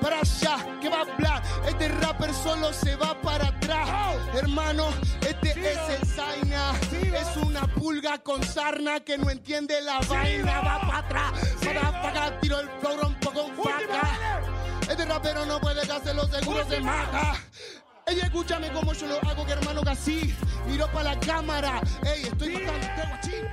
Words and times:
Para 0.00 0.20
allá, 0.20 0.78
¿qué 0.80 0.88
va 0.88 0.98
a 0.98 1.00
hablar? 1.00 1.42
Este 1.66 1.88
rapper 1.88 2.32
solo 2.32 2.72
se 2.72 2.94
va 2.94 3.20
para 3.20 3.48
atrás. 3.48 3.88
Hermano, 4.34 4.90
este 5.28 5.50
es 5.50 6.00
el 6.00 6.06
Zaina. 6.06 6.72
Es 6.92 7.36
una 7.36 7.62
pulga 7.66 8.18
con 8.18 8.42
sarna 8.44 9.00
que 9.00 9.18
no 9.18 9.28
entiende 9.28 9.80
la 9.82 9.98
vaina. 10.08 10.60
Va 10.60 10.80
para 10.80 10.98
atrás, 10.98 11.32
para 11.64 11.88
acá, 11.88 12.40
tiro 12.40 12.60
el 12.60 12.68
flow, 12.80 12.96
rompo 12.96 13.32
con 13.32 13.56
faca. 13.56 14.40
Este 14.88 15.04
rapero 15.04 15.44
no 15.46 15.60
puede 15.60 15.80
hacer 15.80 16.14
los 16.14 16.30
seguros 16.30 16.68
de 16.68 16.80
maja. 16.80 17.34
Ey, 18.06 18.20
escúchame 18.20 18.70
como 18.70 18.92
yo 18.92 19.08
lo 19.08 19.18
hago, 19.28 19.44
que 19.44 19.52
hermano, 19.52 19.82
que 19.82 19.90
así. 19.90 20.32
Miro 20.68 20.86
para 20.92 21.14
la 21.14 21.20
cámara. 21.20 21.80
Ey, 22.04 22.22
estoy 22.22 22.50
matando 22.50 22.86
este 22.86 23.02
guachín. 23.08 23.46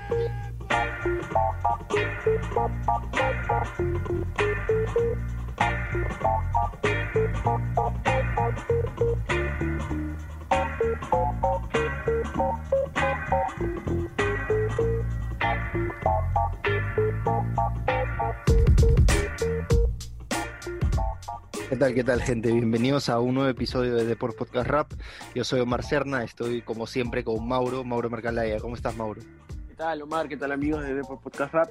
¿Qué 21.74 21.80
tal, 21.80 21.94
qué 21.96 22.04
tal, 22.04 22.22
gente? 22.22 22.52
Bienvenidos 22.52 23.10
a 23.10 23.20
un 23.20 23.34
nuevo 23.34 23.50
episodio 23.50 23.96
de 23.96 24.06
Deport 24.06 24.38
Podcast 24.38 24.68
Rap. 24.68 24.94
Yo 25.34 25.44
soy 25.44 25.60
Omar 25.60 25.84
Serna, 25.84 26.24
estoy 26.24 26.62
como 26.62 26.86
siempre 26.86 27.24
con 27.24 27.48
Mauro, 27.48 27.84
Mauro 27.84 28.12
Mercalaya. 28.12 28.60
¿Cómo 28.60 28.76
estás, 28.76 28.96
Mauro? 28.96 29.22
¿Qué 29.68 29.76
tal, 29.76 30.04
Omar? 30.04 30.30
¿Qué 30.30 30.38
tal, 30.38 30.52
amigos 30.52 30.84
de 30.84 30.94
Deport 30.94 31.22
Podcast 31.24 31.54
Rap? 31.54 31.70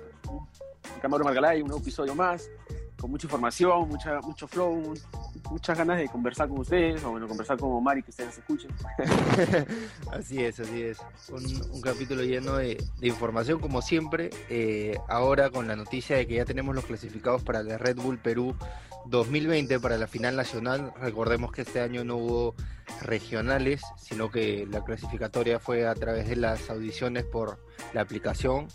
Acá 0.98 1.08
Mauro 1.08 1.24
Margalay, 1.24 1.62
un 1.62 1.68
nuevo 1.68 1.80
episodio 1.80 2.14
más, 2.14 2.50
con 3.02 3.10
mucha 3.10 3.26
información, 3.26 3.88
mucha, 3.88 4.20
mucho 4.20 4.46
flow, 4.46 4.94
muchas 5.50 5.76
ganas 5.76 5.98
de 5.98 6.08
conversar 6.08 6.48
con 6.48 6.60
ustedes, 6.60 7.02
o 7.02 7.10
bueno, 7.10 7.26
conversar 7.26 7.58
con 7.58 7.72
Omar 7.72 7.98
y 7.98 8.04
que 8.04 8.10
ustedes 8.10 8.38
escuchen. 8.38 8.70
así 10.12 10.44
es, 10.44 10.60
así 10.60 10.82
es. 10.82 10.98
Un, 11.28 11.80
capítulo 11.80 12.22
lleno 12.22 12.58
de, 12.58 12.80
de, 13.00 13.08
información, 13.08 13.58
como 13.58 13.82
siempre. 13.82 14.30
Eh, 14.48 14.96
ahora 15.08 15.50
con 15.50 15.66
la 15.66 15.74
noticia 15.74 16.16
de 16.16 16.28
que 16.28 16.36
ya 16.36 16.44
tenemos 16.44 16.76
los 16.76 16.84
clasificados 16.84 17.42
para 17.42 17.64
la 17.64 17.76
Red 17.76 17.96
Bull 17.96 18.18
Perú 18.18 18.54
2020 19.06 19.80
para 19.80 19.98
la 19.98 20.06
final 20.06 20.36
nacional. 20.36 20.94
Recordemos 21.00 21.50
que 21.50 21.62
este 21.62 21.80
año 21.80 22.04
no 22.04 22.18
hubo 22.18 22.54
regionales, 23.00 23.82
sino 23.96 24.30
que 24.30 24.64
la 24.70 24.84
clasificatoria 24.84 25.58
fue 25.58 25.88
a 25.88 25.94
través 25.96 26.28
de 26.28 26.36
las 26.36 26.70
audiciones 26.70 27.24
por 27.24 27.58
la 27.94 28.02
aplicación. 28.02 28.68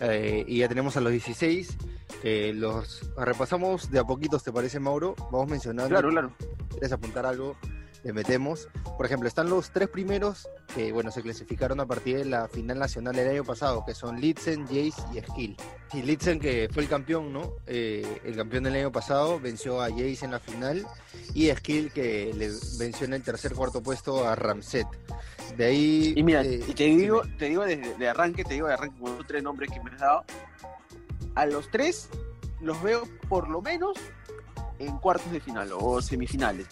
Eh, 0.00 0.44
y 0.46 0.58
ya 0.58 0.68
tenemos 0.68 0.96
a 0.96 1.00
los 1.00 1.12
16. 1.12 1.76
Eh, 2.22 2.52
los 2.54 3.10
repasamos 3.16 3.90
de 3.90 3.98
a 3.98 4.04
poquitos, 4.04 4.42
¿te 4.42 4.52
parece, 4.52 4.80
Mauro? 4.80 5.14
Vamos 5.30 5.48
mencionando. 5.48 5.90
Claro, 5.90 6.10
claro. 6.10 6.32
¿Quieres 6.70 6.92
apuntar 6.92 7.26
algo? 7.26 7.56
Le 8.04 8.12
metemos. 8.12 8.68
Por 8.96 9.06
ejemplo, 9.06 9.28
están 9.28 9.50
los 9.50 9.70
tres 9.70 9.88
primeros 9.88 10.48
que, 10.74 10.92
bueno, 10.92 11.10
se 11.10 11.22
clasificaron 11.22 11.80
a 11.80 11.86
partir 11.86 12.18
de 12.18 12.24
la 12.24 12.48
final 12.48 12.78
nacional 12.78 13.14
del 13.14 13.28
año 13.28 13.44
pasado, 13.44 13.84
que 13.84 13.94
son 13.94 14.20
Litzen, 14.20 14.66
Jace 14.66 15.02
y 15.12 15.20
Skill. 15.20 15.56
Y 15.92 16.02
Litzen, 16.02 16.38
que 16.38 16.68
fue 16.72 16.82
el 16.84 16.88
campeón, 16.88 17.32
¿no? 17.32 17.54
Eh, 17.66 18.20
el 18.24 18.36
campeón 18.36 18.64
del 18.64 18.76
año 18.76 18.92
pasado, 18.92 19.40
venció 19.40 19.82
a 19.82 19.90
Jace 19.90 20.24
en 20.24 20.30
la 20.30 20.38
final. 20.38 20.86
Y 21.34 21.50
Skill, 21.50 21.92
que 21.92 22.32
le 22.34 22.50
venció 22.78 23.06
en 23.06 23.14
el 23.14 23.22
tercer 23.22 23.54
cuarto 23.54 23.82
puesto 23.82 24.26
a 24.26 24.36
Ramset. 24.36 24.86
De 25.56 25.64
ahí. 25.64 26.14
Y 26.16 26.22
mira, 26.22 26.42
eh, 26.42 26.60
y 26.66 26.74
te 26.74 26.84
digo, 26.84 27.22
te 27.38 27.46
digo 27.46 27.64
desde 27.64 27.96
de 27.96 28.08
arranque, 28.08 28.44
te 28.44 28.54
digo 28.54 28.68
de 28.68 28.74
arranque 28.74 29.00
con 29.00 29.16
los 29.16 29.26
tres 29.26 29.42
nombres 29.42 29.70
que 29.70 29.80
me 29.80 29.90
has 29.90 30.00
dado. 30.00 30.24
A 31.34 31.46
los 31.46 31.70
tres 31.70 32.08
los 32.60 32.80
veo 32.82 33.02
por 33.28 33.48
lo 33.48 33.62
menos 33.62 33.96
en 34.78 34.98
cuartos 34.98 35.30
de 35.32 35.40
final 35.40 35.70
o 35.72 36.00
semifinales. 36.02 36.66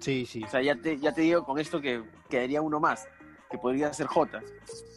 Sí, 0.00 0.26
sí. 0.26 0.42
O 0.44 0.48
sea, 0.48 0.62
ya 0.62 0.76
te, 0.76 0.98
ya 0.98 1.12
te 1.12 1.22
digo 1.22 1.44
con 1.44 1.58
esto 1.58 1.80
que 1.80 2.02
quedaría 2.28 2.62
uno 2.62 2.80
más, 2.80 3.08
que 3.50 3.58
podría 3.58 3.92
ser 3.92 4.06
J. 4.06 4.40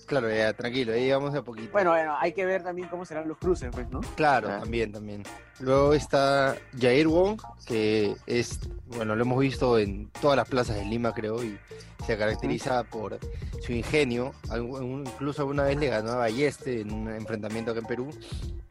Claro, 0.05 0.29
ya, 0.29 0.53
tranquilo, 0.53 0.93
ahí 0.93 1.11
vamos 1.11 1.33
de 1.33 1.39
a 1.39 1.43
poquito. 1.43 1.71
Bueno, 1.71 1.91
bueno, 1.91 2.15
hay 2.19 2.33
que 2.33 2.45
ver 2.45 2.63
también 2.63 2.87
cómo 2.89 3.05
serán 3.05 3.27
los 3.27 3.37
cruces, 3.37 3.69
pues, 3.71 3.89
¿no? 3.89 4.01
Claro, 4.15 4.49
ah. 4.51 4.59
también, 4.59 4.91
también. 4.91 5.23
Luego 5.61 5.93
está 5.93 6.57
Jair 6.79 7.07
Wong, 7.07 7.39
que 7.67 8.15
es, 8.25 8.59
bueno, 8.87 9.15
lo 9.15 9.21
hemos 9.21 9.39
visto 9.39 9.77
en 9.77 10.09
todas 10.19 10.35
las 10.35 10.47
plazas 10.47 10.75
de 10.77 10.85
Lima, 10.85 11.13
creo, 11.13 11.43
y 11.43 11.57
se 12.05 12.17
caracteriza 12.17 12.83
por 12.83 13.19
su 13.61 13.71
ingenio. 13.71 14.33
Incluso 14.55 15.43
alguna 15.43 15.63
vez 15.63 15.77
le 15.77 15.87
ganó 15.87 16.13
a 16.13 16.15
Balleste 16.15 16.81
en 16.81 16.91
un 16.91 17.09
enfrentamiento 17.09 17.71
acá 17.71 17.81
en 17.81 17.85
Perú. 17.85 18.09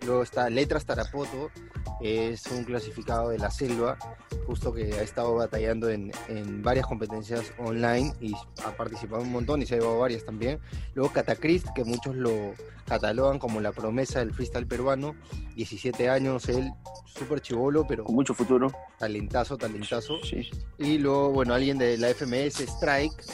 Luego 0.04 0.22
está 0.22 0.50
Letras 0.50 0.84
Tarapoto, 0.84 1.50
es 2.00 2.46
un 2.46 2.64
clasificado 2.64 3.28
de 3.28 3.38
la 3.38 3.50
selva, 3.50 3.96
justo 4.46 4.72
que 4.72 4.94
ha 4.94 5.02
estado 5.02 5.34
batallando 5.34 5.90
en, 5.90 6.10
en 6.28 6.62
varias 6.62 6.86
competencias 6.86 7.52
online 7.58 8.12
y 8.20 8.34
ha 8.64 8.76
participado 8.76 9.22
un 9.22 9.30
montón 9.30 9.62
y 9.62 9.66
se 9.66 9.74
ha 9.74 9.78
llevado 9.78 9.98
varias 9.98 10.24
también. 10.24 10.58
Luego 10.94 11.12
Catacrist, 11.12 11.68
que 11.74 11.84
muchos 11.84 12.16
lo 12.16 12.54
catalogan 12.86 13.38
como 13.38 13.60
la 13.60 13.70
promesa 13.70 14.18
del 14.18 14.34
freestyle 14.34 14.66
peruano, 14.66 15.14
17 15.54 16.08
años, 16.08 16.48
él 16.48 16.72
súper 17.06 17.40
chivolo, 17.40 17.86
pero 17.86 18.04
con 18.04 18.14
mucho 18.14 18.34
futuro. 18.34 18.70
Talentazo, 18.98 19.56
talentazo. 19.56 20.18
Sí. 20.24 20.48
Y 20.78 20.98
luego, 20.98 21.30
bueno, 21.30 21.54
alguien 21.54 21.78
de 21.78 21.98
la 21.98 22.08
FMS, 22.08 22.60
Strike. 22.60 23.24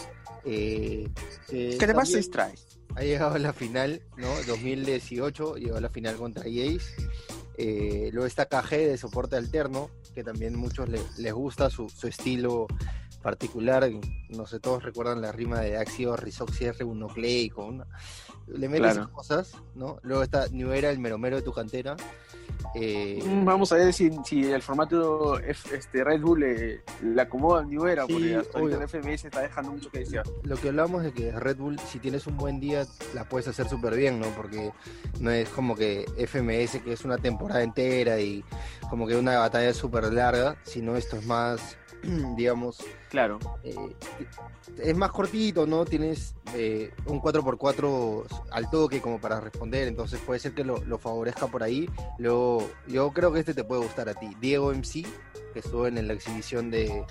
Eh, 0.45 1.09
¿Qué 1.49 1.79
además 1.81 2.11
es 2.11 2.27
Strike? 2.27 2.59
Ha 2.95 3.03
llegado 3.03 3.35
a 3.35 3.39
la 3.39 3.53
final, 3.53 4.03
¿no? 4.17 4.29
2018, 4.47 5.57
llegó 5.57 5.77
a 5.77 5.81
la 5.81 5.91
final 5.91 6.17
contra 6.17 6.45
Jace. 6.45 6.81
Eh, 7.59 8.11
luego 8.13 8.27
está 8.27 8.47
KG 8.47 8.71
de 8.71 8.99
soporte 8.99 9.37
alterno, 9.37 9.91
que 10.15 10.23
también 10.23 10.57
muchos 10.57 10.89
le, 10.89 11.01
les 11.19 11.33
gusta 11.33 11.71
su, 11.71 11.89
su, 11.89 12.07
estilo 12.07 12.67
particular. 13.23 13.91
No 14.31 14.47
sé, 14.47 14.61
todos 14.61 14.83
recuerdan 14.83 15.21
la 15.21 15.33
rima 15.33 15.61
de 15.61 15.77
Axio 15.77 16.17
Rizoxi 16.17 16.67
R 16.67 16.85
nucleico. 16.85 17.71
¿no? 17.71 17.87
Le 18.47 18.69
mete 18.69 18.83
claro. 18.83 19.11
cosas, 19.11 19.53
¿no? 19.75 19.99
Luego 20.03 20.23
está 20.23 20.49
New 20.49 20.71
Era, 20.73 20.91
el 20.91 20.99
meromero 20.99 21.37
de 21.37 21.43
tu 21.43 21.53
cantera. 21.53 21.97
Eh, 22.75 23.23
Vamos 23.45 23.73
a 23.73 23.77
ver 23.77 23.93
si, 23.93 24.11
si 24.25 24.45
el 24.45 24.63
formato 24.63 25.39
este, 25.39 26.05
Red 26.05 26.21
Bull 26.21 26.41
le, 26.41 26.83
le 27.03 27.23
acomoda 27.23 27.65
New 27.65 27.87
Era, 27.87 28.07
sí, 28.07 28.13
porque 28.13 28.37
hasta 28.37 28.59
ahorita 28.59 28.83
el 28.83 28.89
FMS 28.89 29.25
está 29.25 29.41
dejando 29.41 29.73
mucho 29.73 29.91
que 29.91 30.01
decir. 30.01 30.23
Lo 30.43 30.57
que 30.57 30.69
hablamos 30.69 31.03
de 31.03 31.13
que 31.13 31.33
Red 31.33 31.57
Bull, 31.57 31.79
si 31.81 31.99
tienes 31.99 32.27
un 32.27 32.37
buen 32.37 32.61
día, 32.61 32.87
la 33.15 33.25
puedes 33.25 33.49
hacer 33.49 33.69
súper 33.69 33.97
bien, 33.97 34.21
¿no? 34.21 34.27
Porque 34.29 34.73
no 35.21 35.31
es 35.31 35.49
como 35.51 35.75
que 35.75 36.05
FMS, 36.17 36.83
que 36.83 36.93
es 36.93 37.05
una 37.05 37.19
temporada 37.19 37.63
entera 37.63 38.21
y 38.21 38.45
como 38.91 39.07
que 39.07 39.17
una 39.17 39.39
batalla 39.39 39.73
súper 39.73 40.13
larga, 40.13 40.57
sino 40.65 40.97
esto 40.97 41.17
es 41.17 41.27
más 41.27 41.77
digamos. 42.37 42.79
Claro. 43.11 43.39
Eh, 43.63 43.75
es 44.79 44.97
más 44.97 45.13
cortito, 45.13 45.67
¿no? 45.67 45.85
Tienes 45.85 46.35
eh, 46.55 46.91
un 47.07 47.21
4x4 47.21 48.25
al 48.51 48.71
toque 48.71 49.01
como 49.01 49.21
para 49.21 49.41
responder, 49.41 49.89
entonces 49.89 50.21
puede 50.21 50.41
ser 50.41 50.55
que 50.55 50.65
lo, 50.65 50.85
lo, 50.85 50.99
favorezca 50.99 51.47
por 51.47 51.63
ahí. 51.63 51.89
Luego, 52.19 52.69
yo 52.89 53.13
creo 53.13 53.33
que 53.33 53.41
este 53.41 53.55
te 53.55 53.65
puede 53.65 53.83
gustar 53.83 54.09
a 54.09 54.15
ti. 54.15 54.29
Diego 54.41 54.73
MC, 54.73 55.05
que 55.53 55.61
estuvo 55.61 55.87
en 55.87 56.07
la 56.07 56.13
exhibición 56.15 56.71
de... 56.71 57.05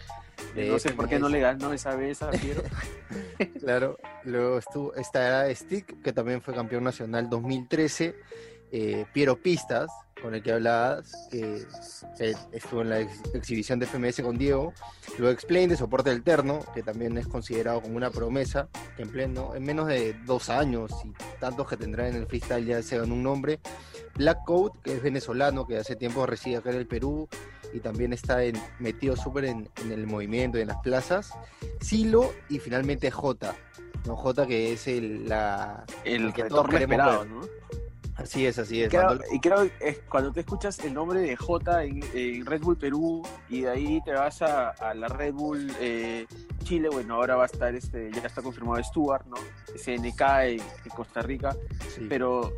de 0.53 0.69
no 0.69 0.79
sé 0.79 0.89
FMS. 0.89 0.95
por 0.95 1.09
qué 1.09 1.19
no 1.19 1.29
le 1.29 1.39
ganó 1.39 1.71
esa 1.71 1.95
vez 1.95 2.21
a 2.21 2.31
Piero. 2.31 2.63
claro. 3.59 3.97
Luego 4.23 4.57
estuvo, 4.57 4.93
está 4.95 5.53
Stick, 5.55 6.01
que 6.01 6.11
también 6.11 6.41
fue 6.41 6.53
campeón 6.53 6.83
nacional 6.83 7.29
2013. 7.29 8.15
Eh, 8.71 9.05
Piero 9.13 9.37
Pistas, 9.37 9.89
con 10.25 10.33
el 10.33 10.41
que 10.41 10.53
hablabas, 10.53 11.27
que 11.29 11.67
eh, 12.19 12.33
estuvo 12.51 12.81
en 12.81 12.89
la 12.89 12.99
ex 12.99 13.21
exhibición 13.35 13.77
de 13.77 13.85
FMS 13.85 14.23
con 14.23 14.39
Diego. 14.39 14.73
Luego 15.19 15.31
Explain 15.31 15.69
de 15.69 15.77
soporte 15.77 16.09
alterno, 16.09 16.61
que 16.73 16.81
también 16.81 17.15
es 17.19 17.27
considerado 17.27 17.79
como 17.79 17.95
una 17.95 18.09
promesa, 18.09 18.67
que 18.97 19.03
en, 19.03 19.09
pleno, 19.09 19.53
en 19.53 19.63
menos 19.63 19.85
de 19.85 20.15
dos 20.25 20.49
años 20.49 20.91
y 21.03 21.11
tantos 21.39 21.67
que 21.67 21.77
tendrá 21.77 22.07
en 22.07 22.15
el 22.15 22.25
freestyle 22.25 22.65
ya 22.65 22.81
se 22.81 22.97
ganó 22.97 23.13
un 23.13 23.21
nombre. 23.21 23.59
Black 24.15 24.39
Coat, 24.45 24.73
que 24.81 24.95
es 24.95 25.03
venezolano, 25.03 25.67
que 25.67 25.77
hace 25.77 25.95
tiempo 25.95 26.25
reside 26.25 26.57
acá 26.57 26.71
en 26.71 26.77
el 26.77 26.87
Perú 26.87 27.29
y 27.71 27.79
también 27.79 28.11
está 28.11 28.43
en, 28.43 28.59
metido 28.79 29.15
súper 29.15 29.45
en, 29.45 29.69
en, 29.83 29.91
el 29.91 30.07
movimiento 30.07 30.57
y 30.57 30.61
en 30.61 30.69
las 30.69 30.81
plazas. 30.81 31.33
Silo 31.81 32.33
y 32.49 32.57
finalmente 32.57 33.11
J. 33.11 33.53
¿no? 34.07 34.15
J 34.15 34.47
que 34.47 34.73
es 34.73 34.87
el, 34.87 35.29
la, 35.29 35.85
el, 36.03 36.25
el 36.25 36.33
que 36.33 36.45
todos 36.45 36.67
queremos 36.67 36.95
esperado. 36.95 37.25
¿no? 37.25 37.41
Así 38.15 38.45
es, 38.45 38.57
así 38.57 38.81
es. 38.81 38.89
Creo. 38.89 39.19
Y 39.31 39.39
creo 39.39 39.69
que 39.79 40.01
cuando 40.09 40.31
te 40.31 40.39
escuchas 40.39 40.79
el 40.79 40.93
nombre 40.93 41.19
de 41.19 41.35
J 41.35 41.83
en, 41.83 42.01
en, 42.13 42.45
Red 42.45 42.61
Bull 42.61 42.77
Perú 42.77 43.23
y 43.49 43.61
de 43.61 43.69
ahí 43.69 44.01
te 44.05 44.13
vas 44.13 44.41
a, 44.41 44.69
a 44.69 44.93
la 44.93 45.07
Red 45.07 45.33
Bull 45.33 45.69
eh, 45.79 46.25
Chile, 46.63 46.89
bueno, 46.89 47.15
ahora 47.15 47.35
va 47.35 47.43
a 47.43 47.47
estar, 47.47 47.75
este 47.75 48.11
ya 48.11 48.21
está 48.21 48.41
confirmado 48.41 48.81
Stuart, 48.83 49.25
¿no? 49.27 49.35
SNK 49.75 50.21
en, 50.21 50.61
en 50.61 50.91
Costa 50.95 51.21
Rica, 51.21 51.55
sí. 51.93 52.05
pero 52.07 52.53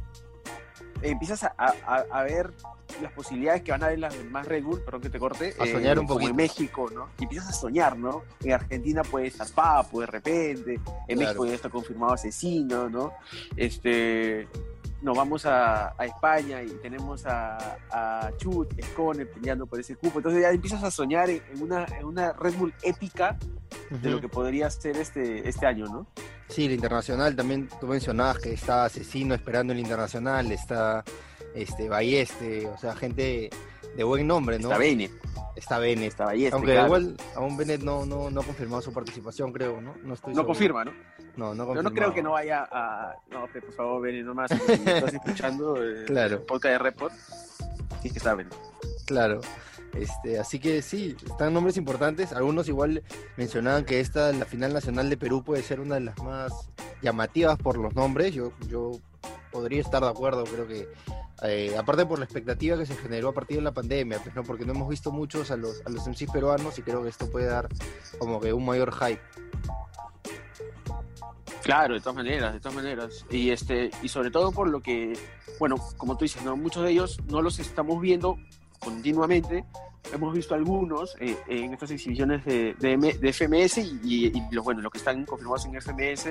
empiezas 1.02 1.44
a, 1.44 1.54
a, 1.58 2.06
a, 2.12 2.24
ver 2.24 2.54
las 3.02 3.12
posibilidades 3.12 3.64
que 3.64 3.72
van 3.72 3.84
a 3.84 3.88
haber 3.88 4.00
las 4.00 4.18
demás 4.18 4.48
Red 4.48 4.64
Bull, 4.64 4.82
perdón 4.82 5.02
que 5.02 5.10
te 5.10 5.20
corte, 5.20 5.54
a 5.60 5.66
soñar 5.66 5.98
eh, 5.98 6.00
un 6.00 6.08
poquito. 6.08 6.30
en 6.30 6.36
México, 6.36 6.90
¿no? 6.94 7.10
Y 7.20 7.24
empiezas 7.24 7.50
a 7.50 7.54
soñar, 7.54 7.98
¿no? 7.98 8.24
En 8.44 8.54
Argentina 8.54 9.02
puede 9.04 9.28
estar 9.28 9.48
Papo 9.50 10.02
de 10.02 10.08
repente, 10.08 10.74
en 10.76 10.82
claro. 10.84 11.20
México 11.20 11.46
ya 11.46 11.56
está 11.56 11.70
confirmado 11.70 12.14
Asesino, 12.14 12.90
¿no? 12.90 13.14
Este 13.56 14.48
nos 15.02 15.16
vamos 15.16 15.46
a, 15.46 15.94
a 15.98 16.06
España 16.06 16.64
y 16.64 16.70
tenemos 16.82 17.26
a, 17.26 17.78
a 17.92 18.32
Chut, 18.38 18.74
Scone 18.92 19.26
peleando 19.26 19.66
por 19.66 19.80
ese 19.80 19.96
cupo. 19.96 20.20
Entonces 20.20 20.42
ya 20.42 20.50
empiezas 20.50 20.84
a 20.84 20.92
soñar 20.92 21.30
en, 21.30 21.42
en 21.54 21.62
una, 21.62 21.86
en 21.86 22.06
una 22.06 22.34
Red 22.34 22.56
Bull 22.56 22.74
épica 22.84 23.38
de 23.90 24.10
lo 24.10 24.20
que 24.20 24.28
podría 24.28 24.70
ser 24.70 24.98
este, 24.98 25.48
este 25.48 25.66
año, 25.66 25.86
¿no? 25.86 26.08
Sí, 26.50 26.66
el 26.66 26.72
internacional 26.72 27.36
también, 27.36 27.70
tú 27.80 27.88
mencionabas 27.88 28.40
que 28.40 28.54
está 28.54 28.86
Asesino 28.86 29.36
esperando 29.36 29.74
el 29.74 29.80
internacional, 29.80 30.52
está 30.52 31.04
este 31.54 31.90
Balleste, 31.90 32.68
o 32.68 32.78
sea, 32.78 32.96
gente 32.96 33.50
de 33.98 34.04
buen 34.04 34.26
nombre, 34.26 34.58
¿no? 34.60 34.68
Está 34.70 34.78
Bene, 34.78 35.10
Está 35.56 35.80
Bennett. 35.80 36.10
está 36.12 36.26
Balleste, 36.26 36.54
Aunque 36.56 36.72
claro. 36.74 36.86
igual 36.88 37.18
aún 37.36 37.58
Bennett 37.58 37.82
no, 37.82 38.06
no, 38.06 38.30
no 38.30 38.42
ha 38.42 38.44
confirmado 38.44 38.82
su 38.82 38.94
participación, 38.94 39.52
creo, 39.52 39.82
¿no? 39.82 39.96
No, 40.04 40.14
estoy 40.14 40.34
No 40.34 40.42
seguro. 40.42 40.46
confirma, 40.46 40.86
¿no? 40.86 40.92
No, 41.36 41.56
no 41.56 41.74
Yo 41.76 41.82
no 41.82 41.92
creo 41.92 42.14
que 42.14 42.22
no 42.22 42.32
vaya 42.32 42.68
a... 42.72 43.16
No, 43.32 43.48
pe, 43.48 43.62
por 43.62 43.74
favor, 43.74 44.02
Bene, 44.04 44.22
nomás. 44.24 44.52
Si 44.52 44.72
estás 44.74 45.14
escuchando 45.16 45.76
eh, 45.84 46.06
Claro. 46.06 46.36
el 46.38 46.42
podcast 46.44 46.72
de 46.74 46.78
Report, 46.78 47.14
sí 48.04 48.10
que 48.12 48.20
saben. 48.20 48.48
Claro. 49.06 49.42
Este, 49.94 50.38
así 50.40 50.60
que 50.60 50.82
sí, 50.84 51.16
están 51.26 51.54
nombres 51.56 51.76
importantes. 51.78 52.34
Algunos 52.34 52.68
igual 52.68 53.02
mencionaban 53.36 53.84
que 53.84 54.00
esta, 54.00 54.32
la 54.34 54.46
final 54.46 54.74
nacional 54.74 55.10
de 55.10 55.18
Perú, 55.18 55.44
puede 55.44 55.64
ser 55.64 55.80
una 55.80 55.96
de 55.96 56.02
las 56.02 56.22
más 56.22 56.52
llamativas 57.02 57.58
por 57.58 57.78
los 57.78 57.96
nombres. 57.96 58.32
Yo, 58.34 58.52
yo 58.68 58.92
podría 59.52 59.82
estar 59.82 60.04
de 60.04 60.10
acuerdo, 60.10 60.44
creo 60.44 60.68
que. 60.68 60.88
Eh, 61.44 61.76
aparte 61.78 62.06
por 62.06 62.20
la 62.20 62.26
expectativa 62.26 62.78
que 62.78 62.86
se 62.86 62.96
generó 62.96 63.30
a 63.30 63.34
partir 63.34 63.58
de 63.58 63.64
la 63.64 63.74
pandemia, 63.74 64.20
pues, 64.20 64.36
¿no? 64.36 64.44
porque 64.44 64.66
no 64.66 64.74
hemos 64.74 64.90
visto 64.90 65.12
muchos 65.12 65.52
a 65.52 65.58
los, 65.58 65.82
a 65.86 65.90
los 65.90 66.08
MCs 66.08 66.32
peruanos 66.32 66.78
y 66.80 66.82
creo 66.82 67.04
que 67.04 67.10
esto 67.10 67.30
puede 67.30 67.46
dar 67.46 67.68
como 68.18 68.40
que 68.40 68.54
un 68.54 68.66
mayor 68.66 68.92
hype. 68.94 69.22
Claro, 71.62 71.96
de 71.96 72.00
todas 72.00 72.16
maneras, 72.16 72.54
de 72.54 72.60
todas 72.60 72.76
maneras. 72.76 73.26
Y 73.30 73.50
este, 73.50 73.92
y 74.02 74.08
sobre 74.08 74.32
todo 74.32 74.52
por 74.52 74.70
lo 74.70 74.82
que, 74.82 75.14
bueno, 75.60 75.76
como 75.98 76.18
tú 76.18 76.26
dices, 76.26 76.42
¿no? 76.44 76.56
muchos 76.56 76.84
de 76.84 76.92
ellos 76.92 77.20
no 77.28 77.42
los 77.42 77.60
estamos 77.60 78.02
viendo 78.02 78.38
continuamente. 78.80 79.66
Hemos 80.14 80.34
visto 80.34 80.56
algunos 80.56 81.16
eh, 81.20 81.38
en 81.48 81.74
estas 81.74 81.92
exhibiciones 81.92 82.46
de, 82.46 82.74
de, 82.80 83.34
FMS 83.34 83.78
y, 83.80 84.00
y- 84.04 84.26
y 84.28 84.44
los, 84.52 84.64
bueno, 84.64 84.82
los 84.82 84.92
que 84.92 85.00
están 85.00 85.26
confirmados 85.26 85.66
en 85.66 85.76
FMS. 85.82 86.30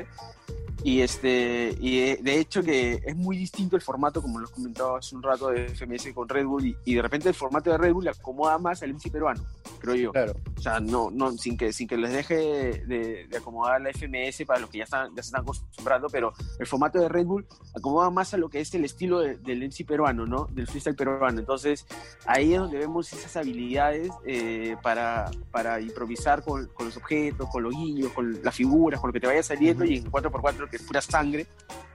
Y 0.82 1.00
este, 1.00 1.74
y 1.80 2.00
de, 2.00 2.16
de 2.22 2.38
hecho 2.38 2.62
que 2.62 3.02
es 3.04 3.16
muy 3.16 3.36
distinto 3.36 3.76
el 3.76 3.82
formato, 3.82 4.22
como 4.22 4.38
lo 4.38 4.48
comentaba 4.48 4.98
hace 4.98 5.16
un 5.16 5.22
rato, 5.22 5.48
de 5.48 5.68
FMS 5.68 6.12
con 6.14 6.28
Red 6.28 6.46
Bull, 6.46 6.66
y, 6.66 6.76
y 6.84 6.94
de 6.94 7.02
repente 7.02 7.28
el 7.28 7.34
formato 7.34 7.70
de 7.70 7.78
Red 7.78 7.92
Bull 7.92 8.04
le 8.04 8.10
acomoda 8.10 8.56
más 8.58 8.82
al 8.82 8.90
MC 8.94 9.10
peruano, 9.10 9.42
creo 9.78 9.94
yo. 9.94 10.12
Claro. 10.12 10.32
O 10.56 10.60
sea, 10.60 10.80
no, 10.80 11.10
no, 11.10 11.32
sin 11.32 11.56
que, 11.56 11.72
sin 11.72 11.86
que 11.88 11.96
les 11.96 12.12
deje 12.12 12.34
de, 12.34 13.26
de 13.28 13.36
acomodar 13.36 13.80
la 13.80 13.90
FMS 13.90 14.44
para 14.46 14.60
los 14.60 14.70
que 14.70 14.78
ya 14.78 14.84
están, 14.84 15.08
ya 15.14 15.22
se 15.22 15.28
están 15.28 15.42
acostumbrando, 15.42 16.08
pero 16.08 16.32
el 16.58 16.66
formato 16.66 16.98
de 16.98 17.08
Red 17.08 17.26
Bull 17.26 17.46
acomoda 17.74 18.10
más 18.10 18.32
a 18.34 18.36
lo 18.36 18.48
que 18.48 18.60
es 18.60 18.74
el 18.74 18.84
estilo 18.84 19.20
de- 19.20 19.36
del 19.36 19.62
MC 19.62 19.84
peruano, 19.84 20.26
¿no? 20.26 20.46
Del 20.52 20.66
freestyle 20.66 20.96
peruano. 20.96 21.38
Entonces, 21.40 21.86
ahí 22.26 22.54
es 22.54 22.60
donde 22.60 22.78
vemos 22.78 23.12
esas 23.12 23.36
habilidades 23.36 24.10
eh, 24.26 24.76
para, 24.82 25.30
para 25.50 25.80
improvisar 25.80 26.42
con, 26.42 26.66
con 26.68 26.86
los 26.86 26.96
objetos, 26.96 27.48
con 27.50 27.62
los 27.62 27.72
guiños, 27.74 28.12
con 28.12 28.42
las 28.42 28.54
figuras, 28.54 29.00
con 29.00 29.08
lo 29.08 29.12
que 29.12 29.20
te 29.20 29.26
vaya 29.26 29.42
saliendo, 29.42 29.84
y 29.84 29.98
en 29.98 30.10
4x4 30.10 30.68
que 30.70 30.76
es 30.76 30.82
pura 30.82 31.00
sangre, 31.00 31.46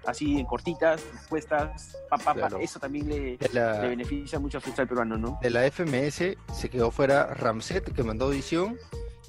así 0.05 0.39
en 0.39 0.45
cortitas, 0.45 1.01
respuestas, 1.13 1.97
pa, 2.09 2.17
pa, 2.17 2.49
eso 2.59 2.79
también 2.79 3.07
le, 3.07 3.37
la, 3.53 3.81
le 3.81 3.89
beneficia 3.89 4.39
mucho 4.39 4.57
al 4.57 4.61
freestyle 4.61 4.87
peruano, 4.87 5.17
¿no? 5.17 5.39
de 5.41 5.49
la 5.49 5.69
FMS 5.69 6.37
se 6.53 6.69
quedó 6.69 6.91
fuera 6.91 7.33
Ramset, 7.33 7.93
que 7.93 8.03
mandó 8.03 8.25
audición, 8.25 8.77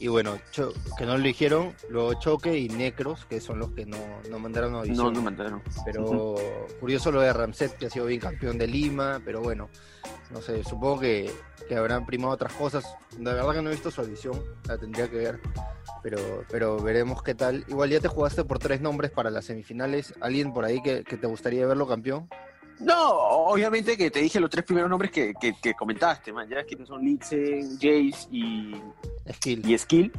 y 0.02 0.08
bueno, 0.08 0.36
Cho- 0.50 0.72
que 0.98 1.06
no 1.06 1.16
lo 1.16 1.22
dijeron, 1.22 1.72
luego 1.88 2.14
Choque 2.14 2.58
y 2.58 2.68
Necros, 2.68 3.24
que 3.26 3.40
son 3.40 3.58
los 3.60 3.70
que 3.70 3.86
no, 3.86 3.96
no 4.28 4.38
mandaron 4.40 4.74
audición. 4.74 4.96
No, 4.98 5.10
no 5.12 5.22
mandaron. 5.22 5.62
Pero 5.84 6.34
curioso 6.80 7.12
lo 7.12 7.20
de 7.20 7.32
Ramset, 7.32 7.76
que 7.76 7.86
ha 7.86 7.90
sido 7.90 8.06
bien 8.06 8.20
campeón 8.20 8.58
de 8.58 8.66
Lima, 8.66 9.20
pero 9.24 9.40
bueno, 9.40 9.68
no 10.30 10.42
sé, 10.42 10.64
supongo 10.64 11.00
que, 11.00 11.30
que 11.68 11.76
habrán 11.76 12.04
primado 12.04 12.32
otras 12.32 12.52
cosas. 12.54 12.84
La 13.20 13.32
verdad 13.34 13.52
que 13.54 13.62
no 13.62 13.68
he 13.70 13.74
visto 13.74 13.90
su 13.92 14.00
audición, 14.00 14.42
la 14.66 14.76
tendría 14.76 15.08
que 15.08 15.18
ver, 15.18 15.40
pero, 16.02 16.44
pero 16.50 16.78
veremos 16.82 17.22
qué 17.22 17.34
tal. 17.36 17.64
Igual 17.68 17.90
ya 17.90 18.00
te 18.00 18.08
jugaste 18.08 18.42
por 18.44 18.58
tres 18.58 18.80
nombres 18.80 19.12
para 19.12 19.30
las 19.30 19.44
semifinales. 19.44 20.14
¿Alguien 20.20 20.52
por 20.52 20.64
ahí 20.64 20.82
que, 20.82 21.04
que 21.04 21.16
te 21.16 21.28
gustaría 21.28 21.64
verlo 21.66 21.86
campeón? 21.86 22.28
No, 22.84 23.10
obviamente 23.46 23.96
que 23.96 24.10
te 24.10 24.20
dije 24.20 24.40
los 24.40 24.50
tres 24.50 24.64
primeros 24.64 24.90
nombres 24.90 25.10
que, 25.10 25.34
que, 25.40 25.54
que 25.60 25.74
comentaste, 25.74 26.32
man, 26.32 26.48
ya 26.48 26.64
que 26.64 26.84
son 26.86 27.02
Litzen, 27.04 27.74
Jace 27.76 28.28
y, 28.30 28.74
Skill. 29.32 29.68
y 29.70 29.78
Skill. 29.78 30.12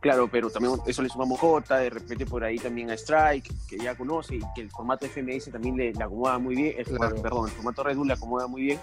Claro, 0.00 0.28
pero 0.30 0.48
también 0.48 0.74
eso 0.86 1.02
le 1.02 1.08
sumamos 1.08 1.40
J, 1.40 1.76
de 1.78 1.90
repente 1.90 2.24
por 2.24 2.44
ahí 2.44 2.56
también 2.58 2.88
a 2.90 2.94
Strike, 2.94 3.52
que 3.68 3.78
ya 3.78 3.96
conoce 3.96 4.36
y 4.36 4.40
que 4.54 4.60
el 4.60 4.70
formato 4.70 5.06
FMS 5.06 5.50
también 5.50 5.76
le, 5.76 5.92
le 5.92 6.04
acomoda 6.04 6.38
muy 6.38 6.54
bien, 6.54 6.74
el 6.78 6.84
Claro. 6.84 7.16
formato- 7.16 7.22
perdón, 7.22 7.44
el 7.46 7.50
formato 7.52 7.82
Red 7.82 7.96
Bull 7.96 8.06
le 8.06 8.12
acomoda 8.14 8.46
muy 8.46 8.62
bien. 8.62 8.80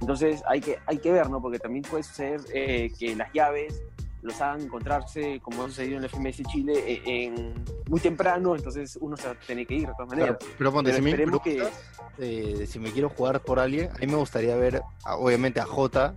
Entonces 0.00 0.42
hay 0.46 0.60
que, 0.60 0.78
hay 0.86 0.98
que 0.98 1.10
ver, 1.10 1.30
¿no? 1.30 1.40
Porque 1.40 1.58
también 1.58 1.82
puede 1.84 2.02
ser 2.02 2.40
eh, 2.52 2.92
que 2.98 3.16
las 3.16 3.32
llaves 3.32 3.82
los 4.22 4.40
hagan 4.40 4.62
encontrarse, 4.62 5.40
como 5.40 5.62
ha 5.64 5.68
sucedido 5.68 5.98
en 5.98 6.04
el 6.04 6.10
FMS 6.10 6.42
Chile, 6.44 6.72
eh, 6.86 7.02
en, 7.06 7.64
muy 7.88 8.00
temprano, 8.00 8.56
entonces 8.56 8.98
uno 9.00 9.16
se 9.16 9.26
va 9.26 9.32
a 9.32 9.38
tener 9.38 9.66
que 9.66 9.74
ir 9.74 9.86
de 9.86 9.92
todas 9.94 10.08
maneras. 10.08 10.36
Claro, 10.38 10.54
pero 10.58 10.72
ponte, 10.72 10.92
si 10.92 11.00
me 11.02 11.10
esperemos 11.10 11.40
que- 11.42 11.68
eh, 12.18 12.66
si 12.66 12.78
me 12.78 12.90
quiero 12.90 13.08
jugar 13.08 13.40
por 13.42 13.58
alguien, 13.60 13.90
a 13.90 13.98
mí 13.98 14.06
me 14.06 14.16
gustaría 14.16 14.56
ver, 14.56 14.82
a- 15.04 15.16
obviamente, 15.16 15.60
a 15.60 15.64
Jota 15.64 16.16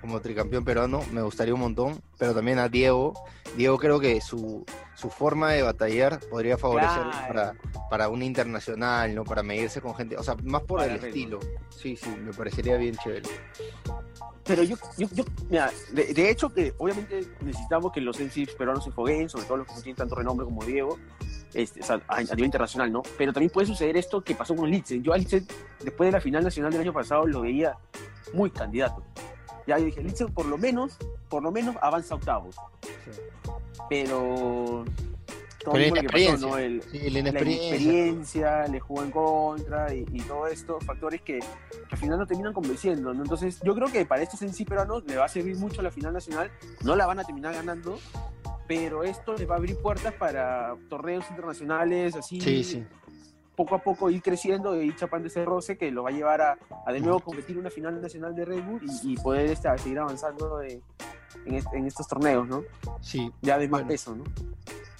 como 0.00 0.20
tricampeón 0.20 0.64
peruano, 0.64 1.00
me 1.12 1.22
gustaría 1.22 1.54
un 1.54 1.60
montón, 1.60 2.00
pero 2.18 2.34
también 2.34 2.58
a 2.58 2.68
Diego. 2.68 3.12
Diego 3.56 3.78
creo 3.78 4.00
que 4.00 4.20
su, 4.20 4.64
su 4.94 5.10
forma 5.10 5.52
de 5.52 5.62
batallar 5.62 6.18
podría 6.28 6.56
favorecer 6.58 7.02
Claro. 7.02 7.26
para, 7.28 7.54
para 7.88 8.08
un 8.08 8.22
internacional, 8.22 9.14
¿no? 9.14 9.22
Para 9.24 9.42
medirse 9.44 9.80
con 9.80 9.94
gente, 9.94 10.16
o 10.16 10.22
sea, 10.24 10.34
más 10.42 10.62
por 10.62 10.80
Para 10.80 10.94
el 10.94 11.00
Red 11.00 11.08
estilo. 11.08 11.38
Sí, 11.70 11.96
sí, 11.96 12.10
me 12.20 12.32
parecería 12.32 12.76
bien 12.78 12.96
chévere. 12.96 13.28
Pero 14.52 14.64
yo, 14.64 14.76
yo, 14.98 15.08
yo 15.12 15.24
mira, 15.48 15.72
de, 15.92 16.12
de 16.12 16.30
hecho 16.30 16.50
que 16.50 16.74
obviamente 16.76 17.26
necesitamos 17.40 17.90
que 17.90 18.02
los 18.02 18.20
MCs 18.20 18.52
peruanos 18.52 18.84
se 18.84 18.90
fogueen, 18.90 19.30
sobre 19.30 19.46
todo 19.46 19.56
los 19.56 19.66
que 19.66 19.72
no 19.72 19.80
tienen 19.80 19.96
tanto 19.96 20.14
renombre 20.14 20.44
como 20.44 20.62
Diego, 20.62 20.98
este, 21.54 21.80
o 21.80 21.82
sea, 21.82 22.02
a, 22.06 22.16
a 22.16 22.22
nivel 22.22 22.44
internacional, 22.44 22.92
¿no? 22.92 23.02
Pero 23.16 23.32
también 23.32 23.50
puede 23.50 23.66
suceder 23.66 23.96
esto 23.96 24.20
que 24.20 24.34
pasó 24.34 24.54
con 24.54 24.70
Litzen. 24.70 25.02
Yo 25.02 25.14
a 25.14 25.16
Litzen, 25.16 25.46
después 25.82 26.08
de 26.08 26.12
la 26.12 26.20
final 26.20 26.44
nacional 26.44 26.70
del 26.70 26.82
año 26.82 26.92
pasado, 26.92 27.26
lo 27.26 27.40
veía 27.40 27.78
muy 28.34 28.50
candidato. 28.50 29.02
Ya 29.66 29.78
yo 29.78 29.86
dije, 29.86 30.02
Litzen 30.02 30.34
por 30.34 30.44
lo 30.44 30.58
menos, 30.58 30.98
por 31.30 31.42
lo 31.42 31.50
menos 31.50 31.74
avanza 31.80 32.12
a 32.12 32.18
octavos. 32.18 32.54
Sí. 32.82 33.22
Pero... 33.88 34.84
todo 35.64 35.74
lo 35.74 35.80
que 35.80 35.88
pasó, 35.90 35.98
inexperiencia. 36.00 36.48
¿no? 36.48 36.58
El- 36.58 36.82
Sí, 36.82 36.98
la 36.98 37.10
la 37.10 37.18
inexperiencia. 37.20 37.68
inexperiencia, 37.68 38.66
le 38.68 38.80
jugó 38.80 39.02
en 39.02 39.10
contra 39.10 39.94
y, 39.94 40.04
y 40.12 40.20
todo 40.22 40.46
esto, 40.46 40.78
factores 40.80 41.22
que, 41.22 41.38
que 41.38 41.46
al 41.90 41.98
final 41.98 42.18
no 42.18 42.26
terminan 42.26 42.52
convenciendo, 42.52 43.12
¿no? 43.14 43.22
Entonces, 43.22 43.60
yo 43.62 43.74
creo 43.74 43.88
que 43.88 44.04
para 44.04 44.22
estos 44.22 44.42
en 44.42 44.52
sí 44.52 44.64
peruanos 44.64 45.04
le 45.06 45.16
va 45.16 45.26
a 45.26 45.28
servir 45.28 45.56
mucho 45.56 45.82
la 45.82 45.90
final 45.90 46.12
nacional, 46.12 46.50
no 46.84 46.96
la 46.96 47.06
van 47.06 47.18
a 47.20 47.24
terminar 47.24 47.54
ganando, 47.54 47.98
pero 48.66 49.02
esto 49.04 49.34
les 49.34 49.48
va 49.48 49.54
a 49.54 49.58
abrir 49.58 49.76
puertas 49.80 50.14
para 50.14 50.74
torneos 50.88 51.24
internacionales, 51.30 52.16
así, 52.16 52.40
Sí, 52.40 52.64
sí. 52.64 52.84
poco 53.56 53.74
a 53.74 53.82
poco 53.82 54.08
ir 54.10 54.22
creciendo 54.22 54.80
y 54.80 54.86
ir 54.86 54.96
chapando 54.96 55.28
ese 55.28 55.44
roce 55.44 55.76
que 55.76 55.90
lo 55.90 56.02
va 56.04 56.08
a 56.10 56.12
llevar 56.12 56.40
a, 56.40 56.58
a 56.86 56.92
de 56.92 57.00
nuevo 57.00 57.20
competir 57.20 57.58
una 57.58 57.70
final 57.70 58.00
nacional 58.00 58.34
de 58.34 58.44
Red 58.46 58.62
Bull 58.64 58.80
y, 59.04 59.12
y 59.12 59.16
poder 59.16 59.46
este, 59.50 59.68
seguir 59.78 59.98
avanzando 59.98 60.58
de- 60.58 60.80
en, 61.46 61.62
en 61.72 61.86
estos 61.86 62.06
torneos, 62.08 62.46
¿no? 62.48 62.62
Sí, 63.00 63.30
Ya 63.42 63.58
de 63.58 63.66
más 63.68 63.80
Bueno. 63.80 63.88
peso, 63.88 64.14
¿no? 64.16 64.24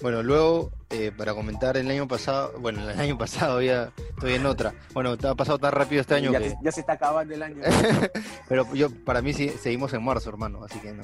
Bueno, 0.01 0.21
luego, 0.21 0.71
eh, 0.89 1.11
para 1.15 1.33
comentar 1.33 1.77
el 1.77 1.89
año 1.89 2.07
pasado, 2.07 2.53
bueno, 2.59 2.89
el 2.89 2.99
año 2.99 3.17
pasado 3.17 3.61
ya 3.61 3.91
estoy 4.09 4.33
en 4.33 4.45
otra. 4.45 4.73
Bueno, 4.93 5.11
ha 5.23 5.35
pasado 5.35 5.57
tan 5.59 5.71
rápido 5.71 6.01
este 6.01 6.15
año 6.15 6.31
ya, 6.33 6.39
que... 6.39 6.55
ya 6.61 6.71
se 6.71 6.81
está 6.81 6.93
acabando 6.93 7.33
el 7.33 7.41
año. 7.41 7.61
Pero 8.49 8.73
yo, 8.73 8.89
para 9.05 9.21
mí 9.21 9.33
sí, 9.33 9.49
seguimos 9.49 9.93
en 9.93 10.03
marzo, 10.03 10.29
hermano, 10.29 10.63
así 10.65 10.79
que 10.79 10.91
no. 10.91 11.03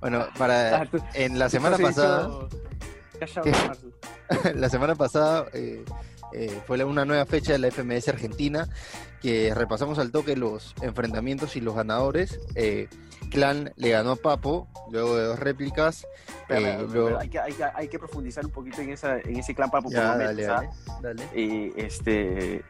Bueno, 0.00 0.26
para 0.38 0.82
Ah, 0.82 0.86
tú- 0.86 0.98
en 1.14 1.38
la 1.38 1.48
semana 1.48 1.76
pasada, 1.76 2.28
la 4.54 4.68
semana 4.68 4.94
pasada 4.94 5.46
eh, 5.52 5.84
eh, 6.32 6.60
fue 6.66 6.82
una 6.84 7.04
nueva 7.04 7.24
fecha 7.26 7.52
de 7.52 7.58
la 7.58 7.68
FMS 7.70 8.08
Argentina 8.08 8.68
que 9.20 9.54
repasamos 9.54 9.98
al 9.98 10.10
toque 10.10 10.36
los 10.36 10.74
enfrentamientos 10.82 11.56
y 11.56 11.60
los 11.60 11.74
ganadores. 11.74 12.38
Eh, 12.54 12.88
Clan 13.30 13.72
le 13.76 13.90
ganó 13.90 14.12
a 14.12 14.16
Papo 14.16 14.68
luego 14.90 15.16
de 15.16 15.24
dos 15.24 15.38
réplicas. 15.38 16.06
Pero, 16.48 16.60
eh, 16.66 16.74
pero, 16.78 16.86
luego- 16.92 17.18
hay, 17.18 17.28
que, 17.28 17.38
hay, 17.40 17.52
que, 17.52 17.64
hay 17.64 17.88
que 17.88 17.98
profundizar 17.98 18.44
un 18.44 18.52
poquito 18.52 18.80
en, 18.80 18.90
esa, 18.90 19.18
en 19.18 19.36
ese 19.36 19.54
clan 19.54 19.70
papo 19.70 19.84
por 19.88 19.92
Ya, 19.94 20.12
momentos, 20.12 20.36
dale, 20.46 20.68
dale, 21.02 21.24
dale. 21.24 21.28
Eh, 21.34 21.72
este 21.76 22.64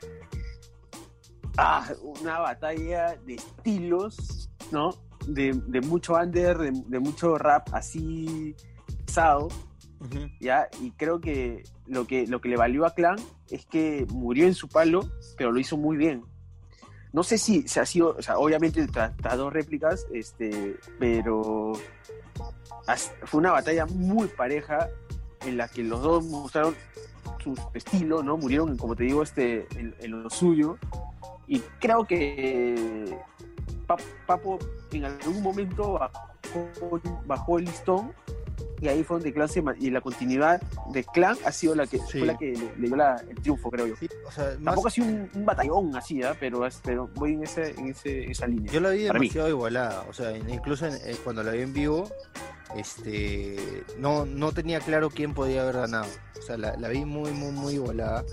ah, 1.59 1.87
una 2.03 2.39
batalla 2.39 3.17
de 3.27 3.35
estilos, 3.35 4.51
¿no? 4.71 4.95
De, 5.27 5.53
de 5.67 5.81
mucho 5.83 6.15
under, 6.15 6.57
de, 6.57 6.71
de 6.87 6.99
mucho 7.01 7.37
rap 7.39 7.69
así 7.73 8.55
pesado. 9.05 9.49
¿ya? 10.41 10.69
Y 10.81 10.91
creo 10.93 11.21
que 11.21 11.63
lo 11.87 12.07
que 12.07 12.27
lo 12.27 12.41
que 12.41 12.49
le 12.49 12.57
valió 12.57 12.85
a 12.87 12.95
Clan 12.95 13.17
es 13.51 13.65
que 13.67 14.07
murió 14.11 14.47
en 14.47 14.55
su 14.55 14.69
palo, 14.69 15.09
pero 15.37 15.53
lo 15.53 15.59
hizo 15.61 15.77
muy 15.77 15.97
bien. 15.97 16.23
No 17.17 17.23
sé 17.23 17.39
si 17.39 17.67
se 17.67 17.81
ha 17.81 17.87
sido, 17.87 18.15
o 18.19 18.21
sea, 18.21 18.37
obviamente 18.37 18.87
tras 18.89 19.39
dos 19.39 19.51
réplicas, 19.51 20.07
este, 20.13 20.77
pero 20.99 21.73
fue 23.25 23.41
una 23.41 23.53
batalla 23.53 23.87
muy 23.87 24.29
pareja 24.29 24.91
en 25.47 25.57
la 25.57 25.67
que 25.67 25.83
los 25.83 26.03
dos 26.03 26.27
mostraron 26.27 26.75
su 27.43 27.57
estilo, 27.73 28.23
¿no? 28.23 28.37
Murieron, 28.37 28.77
como 28.77 28.95
te 28.95 29.05
digo, 29.05 29.23
este, 29.23 29.67
en, 29.79 29.95
en 29.99 30.23
lo 30.25 30.29
suyo. 30.29 30.77
Y 31.47 31.61
creo 31.81 32.05
que 32.07 33.19
Papo 34.27 34.59
en 34.93 35.07
algún 35.07 35.43
momento 35.43 35.95
bajó, 35.95 37.01
bajó 37.25 37.59
el 37.59 37.65
listón 37.65 38.13
y 38.81 38.89
ahí 38.89 39.05
fue 39.05 39.17
donde 39.17 39.33
Clan 39.33 39.49
se 39.49 39.63
y 39.79 39.91
la 39.91 40.01
continuidad 40.01 40.61
de 40.93 41.05
Clan 41.05 41.37
ha 41.45 41.53
sido 41.53 41.75
la 41.75 41.87
que 41.87 41.99
fue 41.99 42.27
la 42.27 42.37
que 42.37 42.53
le, 42.79 42.89
dio 42.89 42.97
el 42.97 43.37
triunfo 43.43 43.71
creo 43.71 43.87
yo. 43.87 43.95
O 44.27 44.31
sea, 44.31 44.57
tampoco 44.63 44.89
ha 44.89 44.91
sido 44.91 45.07
un, 45.07 45.45
batallón 45.45 45.97
así 45.97 46.23
¿eh? 46.23 46.33
pero, 46.39 46.67
pero 46.83 47.09
voy 47.15 47.35
en, 47.35 47.45
ese, 47.45 47.71
en, 47.71 47.89
ese, 47.89 48.31
esa 48.31 48.47
línea. 48.47 48.73
Yo 48.73 48.81
la 48.81 48.91
vi 48.91 49.05
demasiado 49.05 49.49
igualada 49.49 50.05
o 50.09 50.13
sea 50.13 50.37
incluso 50.37 50.87
eh, 50.87 51.17
cuando 51.25 51.43
la 51.43 51.53
vi 51.53 51.63
en 51.63 51.73
vivo 51.73 52.11
este 52.77 53.57
no 53.99 54.27
no 54.27 54.53
tenía 54.53 54.81
claro 54.81 55.11
quién 55.11 55.35
podía 55.35 55.63
haber 55.63 55.77
ganado. 55.77 56.11
O 56.39 56.43
sea 56.43 56.57
la, 56.57 56.77
la 56.77 56.89
vi 56.89 57.05
muy 57.05 57.33
muy 57.33 57.53
muy 57.53 57.75
igualada 57.75 58.25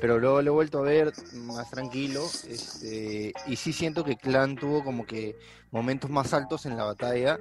pero 0.00 0.18
luego 0.18 0.42
lo 0.42 0.50
he 0.50 0.54
vuelto 0.54 0.78
a 0.80 0.82
ver 0.82 1.12
más 1.34 1.70
tranquilo 1.70 2.24
este, 2.48 3.32
y 3.46 3.56
sí 3.56 3.72
siento 3.72 4.04
que 4.04 4.16
Clan 4.16 4.56
tuvo 4.56 4.82
como 4.82 5.06
que 5.06 5.36
momentos 5.70 6.10
más 6.10 6.34
altos 6.34 6.66
en 6.66 6.76
la 6.76 6.84
batalla 6.84 7.38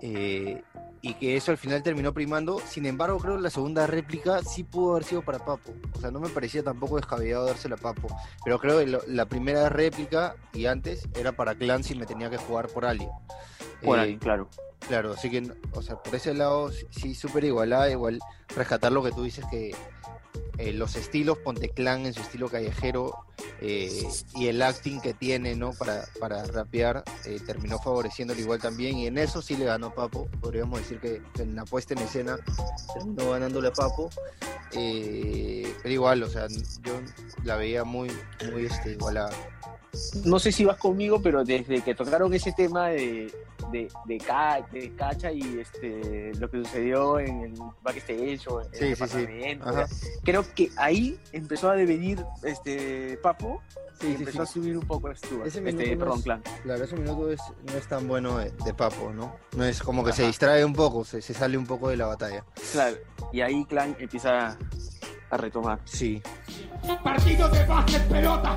eh, 0.00 0.62
y 1.04 1.12
que 1.12 1.36
eso 1.36 1.50
al 1.50 1.58
final 1.58 1.82
terminó 1.82 2.14
primando. 2.14 2.58
Sin 2.60 2.86
embargo, 2.86 3.18
creo 3.18 3.36
que 3.36 3.42
la 3.42 3.50
segunda 3.50 3.86
réplica 3.86 4.42
sí 4.42 4.64
pudo 4.64 4.92
haber 4.92 5.04
sido 5.04 5.20
para 5.20 5.38
Papo. 5.38 5.74
O 5.94 6.00
sea, 6.00 6.10
no 6.10 6.18
me 6.18 6.30
parecía 6.30 6.62
tampoco 6.62 6.96
descabellado 6.96 7.44
dársela 7.44 7.74
a 7.74 7.78
Papo. 7.78 8.08
Pero 8.42 8.58
creo 8.58 8.78
que 8.78 8.98
la 9.12 9.26
primera 9.26 9.68
réplica 9.68 10.34
y 10.54 10.64
antes 10.64 11.06
era 11.14 11.32
para 11.32 11.54
Clan 11.56 11.84
si 11.84 11.94
me 11.94 12.06
tenía 12.06 12.30
que 12.30 12.38
jugar 12.38 12.68
por 12.68 12.86
Alia. 12.86 13.10
Por 13.82 13.98
eh, 13.98 14.16
claro. 14.18 14.48
Claro, 14.88 15.12
así 15.12 15.30
que, 15.30 15.42
o 15.72 15.82
sea, 15.82 15.96
por 15.96 16.14
ese 16.14 16.32
lado 16.32 16.70
sí, 16.90 17.14
súper 17.14 17.44
igualada. 17.44 17.90
Igual 17.90 18.18
rescatar 18.56 18.90
lo 18.90 19.02
que 19.02 19.12
tú 19.12 19.24
dices 19.24 19.44
que 19.50 19.74
eh, 20.58 20.72
los 20.72 20.94
estilos, 20.94 21.38
Ponte 21.38 21.68
Clan 21.70 22.06
en 22.06 22.14
su 22.14 22.20
estilo 22.20 22.48
callejero 22.48 23.12
eh, 23.60 24.08
y 24.36 24.46
el 24.46 24.62
acting 24.62 25.00
que 25.00 25.12
tiene 25.12 25.56
¿no? 25.56 25.72
para, 25.72 26.04
para 26.20 26.44
rapear 26.44 27.02
eh, 27.24 27.40
terminó 27.44 27.78
favoreciéndolo 27.78 28.40
igual 28.40 28.60
también 28.60 28.96
y 28.96 29.08
en 29.08 29.18
eso 29.18 29.42
sí 29.42 29.56
le 29.56 29.64
ganó 29.64 29.92
Papo, 29.92 30.28
podríamos 30.40 30.78
decir 30.80 31.00
que, 31.00 31.20
en 31.42 31.56
la 31.56 31.64
puesta 31.64 31.94
en 31.94 32.00
escena 32.00 32.38
terminó 32.94 33.30
ganándole 33.30 33.68
a 33.68 33.72
Papo, 33.72 34.10
pero 34.70 35.90
igual, 35.90 36.22
o 36.22 36.28
sea, 36.28 36.46
yo 36.48 37.00
la 37.42 37.56
veía 37.56 37.82
muy, 37.82 38.10
muy 38.52 38.66
este, 38.66 38.92
igualada 38.92 39.32
no 40.24 40.38
sé 40.38 40.52
si 40.52 40.64
vas 40.64 40.76
conmigo, 40.76 41.20
pero 41.22 41.44
desde 41.44 41.80
que 41.82 41.94
tocaron 41.94 42.32
ese 42.34 42.52
tema 42.52 42.88
de, 42.88 43.32
de, 43.70 43.88
de, 44.06 44.92
Cacha 44.96 45.32
y 45.32 45.58
este 45.58 46.32
lo 46.38 46.50
que 46.50 46.58
sucedió 46.58 47.18
en 47.18 47.40
el 47.40 47.54
backstage 47.82 48.46
o 48.48 48.62
en 48.62 48.68
el 48.72 48.90
departamento, 48.90 49.84
creo 50.22 50.44
que 50.54 50.70
ahí 50.76 51.18
empezó 51.32 51.70
a 51.70 51.76
devenir 51.76 52.24
este 52.42 53.18
Papo 53.22 53.62
y 54.02 54.06
empezó 54.06 54.42
a 54.42 54.46
subir 54.46 54.76
un 54.76 54.86
poco 54.86 55.14
Stuart, 55.14 55.46
ese 55.46 55.66
este, 55.68 55.96
perdón, 55.96 56.22
Clan. 56.22 56.42
Claro, 56.62 56.84
ese 56.84 56.96
minuto 56.96 57.28
no 57.64 57.72
es 57.78 57.88
tan 57.88 58.08
bueno 58.08 58.38
de, 58.38 58.74
Papo, 58.74 59.12
¿no? 59.14 59.36
No 59.56 59.64
es 59.64 59.82
como 59.82 60.04
que 60.04 60.12
se 60.12 60.26
distrae 60.26 60.64
un 60.64 60.74
poco, 60.74 61.04
se, 61.04 61.22
se 61.22 61.32
sale 61.32 61.56
un 61.56 61.66
poco 61.66 61.88
de 61.88 61.96
la 61.96 62.06
batalla. 62.06 62.44
Claro, 62.72 62.96
y 63.32 63.40
ahí 63.40 63.64
Clan 63.64 63.96
empieza 63.98 64.58
a 65.30 65.36
retomar. 65.36 65.80
Sí. 65.84 66.22
Partido 67.02 67.48
de 67.48 67.64
básquet 67.64 68.06
pelota, 68.08 68.56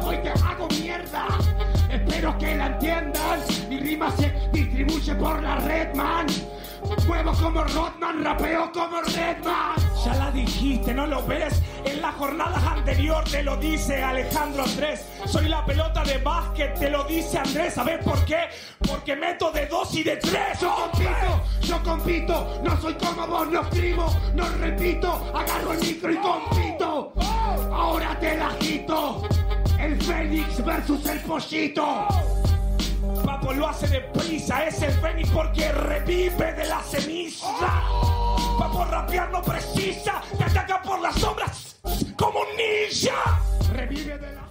por 5.16 5.42
la 5.42 5.56
red, 5.58 5.94
man. 5.96 6.28
Muevo 7.08 7.32
como 7.34 7.64
Rodman, 7.64 8.24
rapeo 8.24 8.72
como 8.72 9.02
Redman. 9.02 9.76
Ya 10.04 10.16
la 10.16 10.32
dijiste, 10.32 10.94
¿no 10.94 11.08
lo 11.08 11.26
ves? 11.26 11.62
En 11.86 12.02
las 12.02 12.16
jornadas 12.16 12.64
anterior 12.64 13.24
te 13.24 13.44
lo 13.44 13.58
dice 13.58 14.04
Alejandro 14.04 14.64
Andrés. 14.64 15.06
Soy 15.26 15.48
la 15.48 15.66
pelota 15.66 16.04
de 16.04 16.18
básquet, 16.18 16.78
te 16.78 16.90
lo 16.90 17.04
dice 17.06 17.38
Andrés. 17.40 17.74
¿Sabes 17.74 18.04
por 18.04 18.24
qué? 18.26 18.50
Porque 18.86 19.16
meto 19.16 19.52
de 19.52 19.68
dos 19.68 19.94
y 19.96 20.04
de 20.04 20.18
tres. 20.18 20.60
Yo 20.60 20.76
compito, 20.76 21.44
yo 21.62 21.84
compito. 21.84 22.62
No 22.64 22.82
soy 22.82 22.94
como 22.96 23.28
vos, 23.28 23.48
no 23.48 23.62
escribo, 23.62 24.14
no 24.34 24.48
repito. 24.60 25.32
Agarro 25.34 25.74
el 25.74 25.80
micro 25.80 26.12
y 26.12 26.18
compito. 26.18 27.14
Ahora 27.72 28.18
te 28.20 28.38
la 28.38 28.50
quito. 28.60 29.28
El 29.80 30.02
Fénix 30.02 30.64
versus 30.64 31.06
el 31.06 31.20
Pollito. 31.22 32.08
Papo 33.28 33.52
lo 33.52 33.68
hace 33.68 33.88
de 33.88 34.00
prisa, 34.00 34.66
es 34.66 34.82
el 34.82 34.92
Fénix 34.94 35.30
porque 35.32 35.70
revive 35.70 36.54
de 36.54 36.66
la 36.66 36.82
ceniza. 36.82 37.46
Papo 38.58 38.86
rapear 38.90 39.30
no 39.32 39.42
precisa, 39.42 40.22
te 40.38 40.46
ataca 40.46 40.82
por 40.82 41.02
las 41.02 41.14
sombras 41.16 41.78
como 42.18 42.40
un 42.40 42.48
ninja. 42.56 43.42
Revive 43.74 44.18
de 44.18 44.34
la 44.34 44.50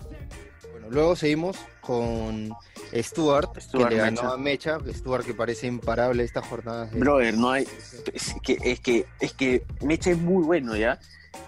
Bueno, 0.72 0.88
luego 0.90 1.16
seguimos 1.16 1.56
con 1.80 2.50
Stuart, 2.94 3.56
que 3.72 3.78
le 3.78 3.96
ganó 3.96 4.34
a 4.34 4.36
Mecha, 4.36 4.78
Stuart 4.92 5.24
que 5.24 5.32
parece 5.32 5.68
imparable 5.68 6.22
esta 6.22 6.42
jornada. 6.42 6.90
Brother, 6.92 7.32
no 7.32 7.52
hay. 7.52 7.66
Es 8.12 8.34
que, 8.42 8.58
es 8.62 8.80
que, 8.80 9.06
es 9.20 9.32
que 9.32 9.64
Mecha 9.80 10.10
es 10.10 10.18
muy 10.18 10.44
bueno, 10.44 10.76
¿ya? 10.76 11.00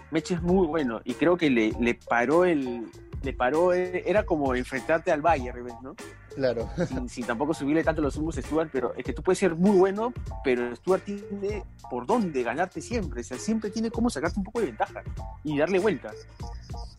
Mecha 0.09 0.33
es 0.33 0.41
muy 0.41 0.65
bueno 0.65 1.01
y 1.05 1.13
creo 1.13 1.37
que 1.37 1.51
le, 1.51 1.73
le 1.79 1.93
paró 1.93 2.45
el. 2.45 2.89
Le 3.21 3.33
paró, 3.33 3.71
eh, 3.73 4.01
era 4.07 4.25
como 4.25 4.55
enfrentarte 4.55 5.11
al 5.11 5.21
Bayern, 5.21 5.67
¿no? 5.83 5.95
Claro. 6.35 6.69
Sin, 7.07 7.25
tampoco 7.25 7.53
subirle 7.53 7.83
tanto 7.83 8.01
los 8.01 8.15
humos 8.17 8.37
a 8.37 8.41
Stuart, 8.41 8.69
pero 8.71 8.93
es 8.95 9.03
que 9.03 9.13
tú 9.13 9.21
puedes 9.21 9.39
ser 9.39 9.55
muy 9.55 9.77
bueno, 9.77 10.13
pero 10.43 10.75
Stuart 10.75 11.03
tiene 11.03 11.63
por 11.89 12.05
dónde 12.05 12.43
ganarte 12.43 12.81
siempre. 12.81 13.21
O 13.21 13.23
sea, 13.23 13.37
siempre 13.37 13.69
tiene 13.69 13.91
cómo 13.91 14.09
sacarte 14.09 14.39
un 14.39 14.45
poco 14.45 14.59
de 14.59 14.67
ventaja 14.67 15.03
y 15.43 15.57
darle 15.57 15.79
vueltas 15.79 16.15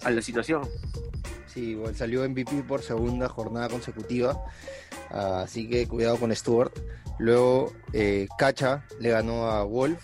a 0.02 0.10
la 0.10 0.22
situación. 0.22 0.62
Sí, 1.46 1.70
igual 1.70 1.96
salió 1.96 2.28
MVP 2.28 2.62
por 2.62 2.82
segunda 2.82 3.28
jornada 3.28 3.68
consecutiva. 3.68 4.40
así 5.10 5.68
que 5.68 5.86
cuidado 5.88 6.16
con 6.16 6.34
Stuart. 6.34 6.72
Luego, 7.18 7.72
eh, 7.92 8.28
Cacha 8.38 8.84
le 8.98 9.10
ganó 9.10 9.46
a 9.50 9.62
Wolf, 9.64 10.00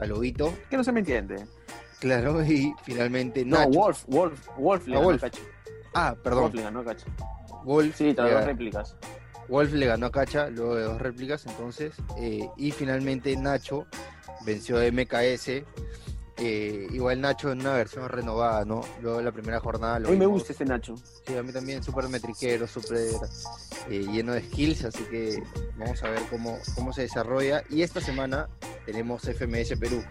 a 0.00 0.06
Lobito. 0.06 0.54
Que 0.70 0.76
no 0.76 0.84
se 0.84 0.92
me 0.92 1.00
entiende. 1.00 1.44
Claro, 1.98 2.44
y 2.44 2.74
finalmente 2.82 3.44
No, 3.44 3.68
Wolf, 3.68 4.04
Wolf, 4.06 4.48
Wolf 4.56 4.86
le 4.86 4.96
ganó 4.96 5.10
a 5.10 5.18
Cacha. 5.18 5.40
Ah, 5.94 6.16
perdón. 6.22 6.42
Wolf 6.44 6.54
le 6.54 6.62
ganó 6.62 6.80
a 6.80 6.84
Cacha. 6.84 7.06
Wolf. 7.64 7.96
Sí, 7.96 8.12
dos 8.12 8.44
réplicas. 8.44 8.96
Wolf 9.48 9.72
le 9.72 9.86
ganó 9.86 10.06
a 10.06 10.12
Cacha 10.12 10.48
luego 10.48 10.76
de 10.76 10.84
dos 10.84 11.00
réplicas, 11.00 11.46
entonces. 11.46 11.94
Eh, 12.18 12.48
y 12.56 12.70
finalmente 12.70 13.36
Nacho 13.36 13.86
venció 14.44 14.78
a 14.78 14.90
MKS. 14.90 15.64
Eh, 16.38 16.88
igual 16.90 17.20
Nacho 17.20 17.52
en 17.52 17.60
una 17.60 17.74
versión 17.74 18.08
renovada, 18.08 18.64
¿no? 18.64 18.80
Luego 19.00 19.18
de 19.18 19.24
la 19.24 19.32
primera 19.32 19.60
jornada. 19.60 19.96
a 19.96 20.00
mí 20.00 20.16
me 20.16 20.26
gusta 20.26 20.52
este 20.52 20.64
Nacho. 20.64 20.94
Sí, 21.26 21.36
a 21.36 21.42
mí 21.42 21.52
también, 21.52 21.82
súper 21.82 22.08
metriquero, 22.08 22.66
súper 22.66 22.98
eh, 23.90 24.06
lleno 24.10 24.32
de 24.32 24.42
skills, 24.42 24.84
así 24.86 25.04
que 25.04 25.42
vamos 25.76 26.02
a 26.02 26.08
ver 26.08 26.22
cómo, 26.30 26.58
cómo 26.74 26.92
se 26.92 27.02
desarrolla. 27.02 27.62
Y 27.68 27.82
esta 27.82 28.00
semana 28.00 28.48
tenemos 28.86 29.22
FMS 29.22 29.78
Perú. 29.78 30.02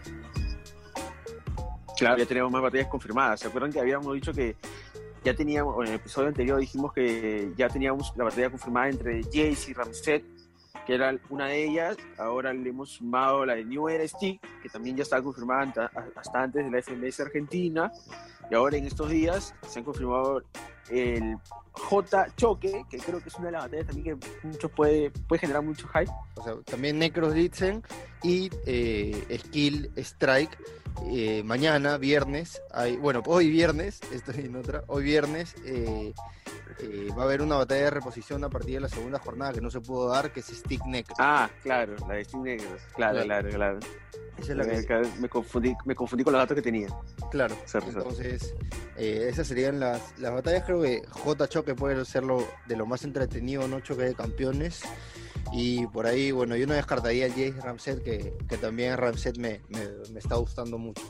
Claro, 1.97 2.17
ya 2.17 2.25
tenemos 2.25 2.51
más 2.51 2.61
batallas 2.61 2.87
confirmadas. 2.87 3.39
¿Se 3.41 3.47
acuerdan 3.47 3.71
que 3.71 3.79
habíamos 3.79 4.13
dicho 4.13 4.33
que 4.33 4.55
ya 5.23 5.35
teníamos, 5.35 5.75
en 5.85 5.93
el 5.93 5.95
episodio 5.95 6.29
anterior 6.29 6.59
dijimos 6.59 6.93
que 6.93 7.51
ya 7.55 7.69
teníamos 7.69 8.11
la 8.15 8.23
batalla 8.23 8.49
confirmada 8.49 8.89
entre 8.89 9.23
Jace 9.23 9.71
y 9.71 9.73
Ramset, 9.73 10.23
que 10.85 10.95
era 10.95 11.15
una 11.29 11.47
de 11.47 11.63
ellas. 11.65 11.97
Ahora 12.17 12.53
le 12.53 12.69
hemos 12.69 12.89
sumado 12.89 13.45
la 13.45 13.55
de 13.55 13.63
New 13.63 13.87
Era 13.87 14.07
Stick, 14.07 14.41
que 14.61 14.69
también 14.69 14.95
ya 14.97 15.03
estaba 15.03 15.21
confirmada 15.21 15.91
hasta 16.15 16.43
antes 16.43 16.65
de 16.65 16.71
la 16.71 16.81
FMS 16.81 17.19
Argentina. 17.19 17.91
Y 18.51 18.55
ahora 18.55 18.75
en 18.75 18.85
estos 18.85 19.09
días 19.09 19.55
se 19.65 19.79
han 19.79 19.85
confirmado 19.85 20.43
el 20.89 21.37
J 21.71 22.27
Choque, 22.35 22.83
que 22.89 22.97
creo 22.97 23.21
que 23.21 23.29
es 23.29 23.35
una 23.35 23.45
de 23.45 23.51
las 23.53 23.63
batallas 23.63 23.87
también 23.87 24.19
que 24.19 24.27
mucho 24.45 24.67
puede, 24.67 25.09
puede 25.09 25.39
generar 25.39 25.63
mucho 25.63 25.87
hype. 25.87 26.11
O 26.35 26.43
sea, 26.43 26.55
también 26.65 26.99
Necros 26.99 27.33
Litzen 27.33 27.81
y 28.23 28.49
eh, 28.65 29.39
Skill 29.45 29.89
Strike 29.95 30.57
eh, 31.07 31.41
mañana, 31.43 31.97
viernes, 31.97 32.61
hay, 32.71 32.97
bueno, 32.97 33.23
hoy 33.25 33.49
viernes, 33.49 34.01
estoy 34.11 34.45
en 34.45 34.55
otra, 34.57 34.83
hoy 34.87 35.03
viernes 35.03 35.55
eh, 35.65 36.13
eh, 36.79 37.09
va 37.17 37.23
a 37.23 37.25
haber 37.25 37.41
una 37.41 37.55
batalla 37.55 37.85
de 37.85 37.89
reposición 37.89 38.43
a 38.43 38.49
partir 38.49 38.75
de 38.75 38.81
la 38.81 38.89
segunda 38.89 39.19
jornada 39.19 39.53
que 39.53 39.61
no 39.61 39.69
se 39.69 39.81
pudo 39.81 40.09
dar, 40.09 40.31
que 40.31 40.39
es 40.39 40.47
Stick 40.47 40.85
Negros. 40.85 41.17
Ah, 41.19 41.49
claro, 41.63 41.95
la 42.07 42.15
de 42.15 42.25
Stick 42.25 42.41
Negros, 42.41 42.81
claro, 42.95 43.23
claro, 43.23 43.49
claro. 43.49 43.79
Esa 44.37 44.51
es 44.53 44.57
la 44.57 44.65
que... 44.65 45.07
me, 45.19 45.29
confundí, 45.29 45.75
me 45.85 45.93
confundí 45.93 46.23
con 46.23 46.33
los 46.33 46.41
datos 46.41 46.55
que 46.55 46.61
tenía. 46.61 46.87
Claro, 47.29 47.55
entonces 47.73 48.55
esas 48.95 49.47
serían 49.47 49.79
las, 49.79 50.17
las 50.19 50.33
batallas, 50.33 50.63
creo 50.65 50.81
que 50.81 51.01
J 51.09 51.47
Choque 51.47 51.75
puede 51.75 52.03
ser 52.05 52.23
lo, 52.23 52.45
de 52.67 52.75
lo 52.75 52.85
más 52.85 53.03
entretenido, 53.03 53.67
¿no? 53.67 53.79
Choque 53.79 54.03
de 54.03 54.15
campeones. 54.15 54.81
Y 55.51 55.87
por 55.87 56.05
ahí, 56.05 56.31
bueno, 56.31 56.55
yo 56.55 56.67
no 56.67 56.73
descartaría 56.73 57.25
el 57.25 57.31
Jace 57.31 57.61
Ramset, 57.61 58.03
que, 58.03 58.37
que 58.47 58.57
también 58.57 58.95
Ramset 58.97 59.37
me, 59.37 59.61
me, 59.69 60.19
está 60.19 60.35
gustando 60.35 60.77
mucho. 60.77 61.01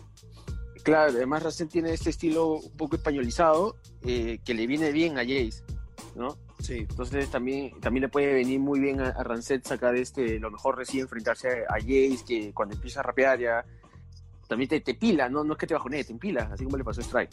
Claro, 0.84 1.12
además 1.12 1.44
Ramset 1.44 1.70
tiene 1.70 1.94
este 1.94 2.10
estilo 2.10 2.54
un 2.54 2.78
poco 2.78 2.96
españolizado 2.96 3.76
eh, 4.04 4.40
que 4.44 4.54
le 4.54 4.66
viene 4.68 4.92
bien 4.92 5.18
a 5.18 5.22
Jace, 5.22 5.64
¿no? 6.16 6.38
Sí. 6.60 6.86
Entonces 6.90 7.30
también, 7.30 7.80
también 7.80 8.04
le 8.04 8.10
puede 8.10 8.34
venir 8.34 8.60
muy 8.60 8.80
bien 8.80 9.02
a, 9.02 9.10
a 9.10 9.42
sacar 9.64 9.96
este, 9.96 10.40
lo 10.40 10.52
mejor 10.52 10.78
recién 10.78 11.04
enfrentarse 11.04 11.66
a, 11.68 11.76
Jace, 11.80 12.20
que 12.28 12.54
cuando 12.54 12.76
empieza 12.76 13.00
a 13.00 13.04
rapear 13.04 13.40
ya 13.40 13.66
también 14.48 14.70
te, 14.70 14.82
te 14.82 14.96
pila, 14.96 15.30
¿no? 15.30 15.44
no 15.44 15.54
es 15.54 15.60
que 15.60 15.68
te 15.68 15.74
bajonee, 15.74 16.04
te 16.04 16.12
empila, 16.12 16.50
así 16.52 16.66
como 16.66 16.78
le 16.78 16.84
pasó 16.84 17.00
a 17.00 17.04
Strike. 17.04 17.32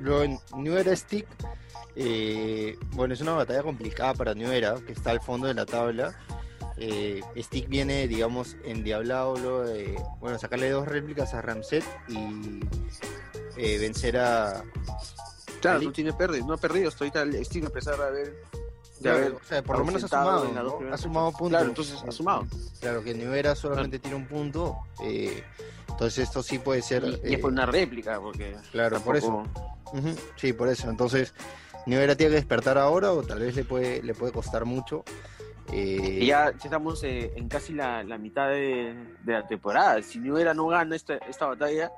Luego 0.00 0.22
en 0.22 0.38
New 0.56 0.76
Era 0.76 0.96
Stick, 0.96 1.26
eh, 1.96 2.78
bueno, 2.92 3.14
es 3.14 3.20
una 3.20 3.32
batalla 3.32 3.62
complicada 3.62 4.14
para 4.14 4.34
New 4.34 4.50
Era, 4.50 4.76
que 4.86 4.92
está 4.92 5.10
al 5.10 5.20
fondo 5.20 5.46
de 5.46 5.54
la 5.54 5.66
tabla. 5.66 6.14
Eh, 6.76 7.20
Stick 7.36 7.68
viene, 7.68 8.08
digamos, 8.08 8.56
endiablado 8.64 9.36
luego 9.36 9.62
de, 9.62 9.96
bueno, 10.18 10.38
sacarle 10.38 10.70
dos 10.70 10.88
réplicas 10.88 11.34
a 11.34 11.40
Ramset 11.42 11.84
y 12.08 12.60
eh, 13.56 13.78
vencer 13.78 14.18
a... 14.18 14.64
Claro, 15.60 15.78
Ali. 15.78 15.86
no 15.86 15.92
tiene 15.92 16.12
perdido, 16.12 16.46
no 16.46 16.54
ha 16.54 16.58
perdido, 16.58 16.88
estoy 16.88 17.10
tal, 17.10 17.32
Steve 17.44 17.68
a 17.68 17.70
pesar 17.70 17.96
de 17.96 18.04
haber, 18.04 18.26
de 18.26 19.00
Claro, 19.00 19.16
haber 19.18 19.32
o 19.32 19.40
sea, 19.44 19.62
por 19.62 19.78
lo 19.78 19.84
menos 19.84 20.04
ha 20.04 20.08
sumado, 20.08 20.80
¿no? 20.80 20.92
Ha 20.92 20.98
sumado 20.98 21.32
puntos. 21.32 21.48
Claro, 21.48 21.68
entonces 21.68 22.04
ha 22.06 22.12
sumado. 22.12 22.46
Claro, 22.80 23.02
que 23.02 23.14
New 23.14 23.32
Era 23.32 23.54
solamente 23.54 23.98
tiene 23.98 24.16
un 24.16 24.26
punto, 24.26 24.76
eh, 25.02 25.42
entonces 25.88 26.24
esto 26.24 26.42
sí 26.42 26.58
puede 26.58 26.82
ser... 26.82 27.04
Y, 27.04 27.06
y 27.06 27.32
es 27.34 27.38
eh, 27.38 27.38
por 27.38 27.52
una 27.52 27.66
réplica, 27.66 28.20
porque 28.20 28.56
Claro, 28.72 29.00
por 29.00 29.16
eso. 29.16 29.44
Sí, 30.36 30.52
por 30.52 30.68
eso. 30.68 30.90
Entonces, 30.90 31.32
New 31.86 32.00
Era 32.00 32.16
tiene 32.16 32.30
que 32.30 32.36
despertar 32.36 32.78
ahora 32.78 33.12
o 33.12 33.22
tal 33.22 33.38
vez 33.38 33.54
le 33.54 33.64
puede, 33.64 34.02
le 34.02 34.14
puede 34.14 34.32
costar 34.32 34.64
mucho. 34.64 35.04
Eh, 35.72 36.24
ya, 36.24 36.50
estamos 36.50 37.02
eh, 37.04 37.32
en 37.36 37.48
casi 37.48 37.72
la, 37.72 38.02
la 38.04 38.18
mitad 38.18 38.48
de, 38.48 38.94
de 39.22 39.32
la 39.32 39.46
temporada. 39.46 40.02
Si 40.02 40.18
New 40.18 40.36
Era 40.36 40.54
no 40.54 40.66
gana 40.66 40.94
esta, 40.94 41.16
esta 41.16 41.46
batalla, 41.46 41.90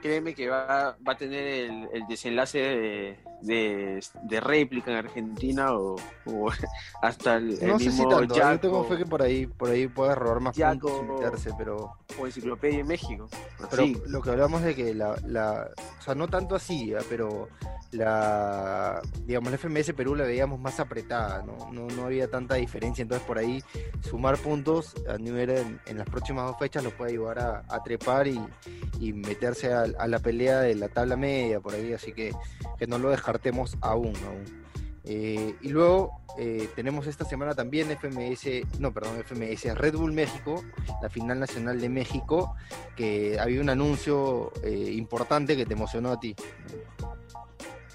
créeme 0.00 0.34
que 0.34 0.48
va, 0.48 0.96
va 1.06 1.12
a 1.12 1.16
tener 1.16 1.46
el, 1.46 1.88
el 1.92 2.06
desenlace 2.08 2.58
de, 2.58 3.18
de, 3.42 4.04
de 4.22 4.40
réplica 4.40 4.90
en 4.90 4.96
Argentina 4.98 5.72
o, 5.74 5.96
o 6.26 6.50
hasta 7.02 7.36
el, 7.36 7.58
el 7.62 7.68
no 7.68 7.78
sé 7.78 7.84
si 7.84 7.90
mismo 7.90 8.08
tanto, 8.08 8.34
yo 8.34 8.40
Jack 8.40 8.60
tengo 8.60 8.84
fe 8.84 8.96
que 8.96 9.06
por 9.06 9.22
ahí, 9.22 9.46
por 9.46 9.70
ahí 9.70 9.86
pueda 9.88 10.14
robar 10.14 10.40
más 10.40 10.56
Jack 10.56 10.80
puntos 10.80 10.92
y 10.92 11.10
o- 11.10 11.14
meterse, 11.14 11.50
pero, 11.56 11.92
o 12.18 12.26
Enciclopedia 12.26 12.80
en 12.80 12.86
México. 12.86 13.28
pero 13.70 13.82
Así. 13.82 13.96
lo 14.06 14.20
que 14.22 14.30
hablamos 14.30 14.62
de 14.62 14.74
que 14.74 14.94
la, 14.94 15.16
la, 15.26 15.68
o 15.98 16.02
sea, 16.02 16.14
no 16.14 16.28
tanto 16.28 16.54
así, 16.56 16.88
¿ya? 16.88 16.98
pero 17.08 17.48
la, 17.92 19.00
digamos, 19.24 19.50
la 19.50 19.56
FMS 19.58 19.92
Perú 19.94 20.14
la 20.14 20.24
veíamos 20.24 20.60
más 20.60 20.78
apretada, 20.78 21.42
¿no? 21.42 21.72
No, 21.72 21.86
no 21.86 22.04
había 22.04 22.28
tanta 22.30 22.56
diferencia, 22.56 23.00
entonces 23.02 23.26
por 23.26 23.38
ahí 23.38 23.62
sumar 24.02 24.36
puntos 24.38 24.94
a 25.08 25.14
Era 25.38 25.60
en, 25.60 25.80
en 25.86 25.98
las 25.98 26.06
próximas 26.08 26.46
dos 26.46 26.58
fechas 26.58 26.82
lo 26.84 26.90
puede 26.90 27.12
ayudar 27.12 27.38
a, 27.38 27.62
a 27.68 27.82
trepar 27.82 28.26
y, 28.26 28.40
y 29.00 29.12
meterse 29.12 29.72
a, 29.72 29.84
a 29.98 30.06
la 30.06 30.18
pelea 30.18 30.60
de 30.60 30.74
la 30.74 30.88
tabla 30.88 31.16
media 31.16 31.60
por 31.60 31.74
ahí, 31.74 31.92
así 31.92 32.12
que, 32.12 32.32
que 32.78 32.86
no 32.86 32.98
lo 32.98 33.10
descartemos 33.10 33.76
aún, 33.80 34.14
aún. 34.26 34.68
Eh, 35.10 35.54
y 35.62 35.70
luego 35.70 36.20
eh, 36.36 36.68
tenemos 36.76 37.06
esta 37.06 37.24
semana 37.24 37.54
también 37.54 37.88
FMS, 37.90 38.78
no, 38.78 38.92
perdón, 38.92 39.16
FMS, 39.24 39.74
Red 39.74 39.94
Bull 39.96 40.12
México, 40.12 40.62
la 41.00 41.08
final 41.08 41.40
nacional 41.40 41.80
de 41.80 41.88
México, 41.88 42.54
que 42.94 43.40
había 43.40 43.62
un 43.62 43.70
anuncio 43.70 44.52
eh, 44.62 44.92
importante 44.92 45.56
que 45.56 45.64
te 45.64 45.72
emocionó 45.72 46.12
a 46.12 46.20
ti. 46.20 46.36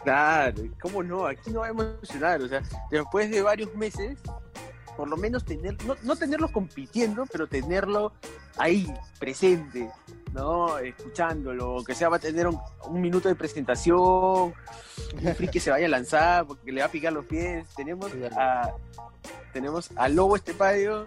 Claro, 0.03 0.63
¿cómo 0.81 1.03
no? 1.03 1.27
Aquí 1.27 1.51
no 1.51 1.59
va 1.59 1.67
a 1.67 1.69
emocionar, 1.69 2.41
o 2.41 2.47
sea, 2.47 2.63
después 2.89 3.29
de 3.29 3.43
varios 3.43 3.75
meses, 3.75 4.17
por 4.97 5.07
lo 5.07 5.15
menos 5.15 5.45
tener, 5.45 5.77
no, 5.85 5.95
no 6.01 6.15
tenerlo 6.15 6.51
compitiendo, 6.51 7.27
pero 7.31 7.45
tenerlo 7.45 8.13
ahí, 8.57 8.91
presente, 9.19 9.91
¿no? 10.33 10.77
Escuchándolo, 10.79 11.83
que 11.85 11.95
sea 11.95 12.09
va 12.09 12.17
a 12.17 12.19
tener 12.19 12.47
un, 12.47 12.59
un 12.87 13.01
minuto 13.01 13.29
de 13.29 13.35
presentación, 13.35 13.95
un 13.99 15.35
free 15.35 15.47
que 15.47 15.59
se 15.59 15.69
vaya 15.71 15.85
a 15.85 15.89
lanzar 15.89 16.45
porque 16.47 16.71
le 16.71 16.81
va 16.81 16.87
a 16.87 16.91
picar 16.91 17.13
los 17.13 17.25
pies. 17.25 17.67
Tenemos 17.75 18.11
a, 18.35 18.71
tenemos 19.53 19.89
a 19.95 20.09
Lobo 20.09 20.35
Estepadio, 20.35 21.05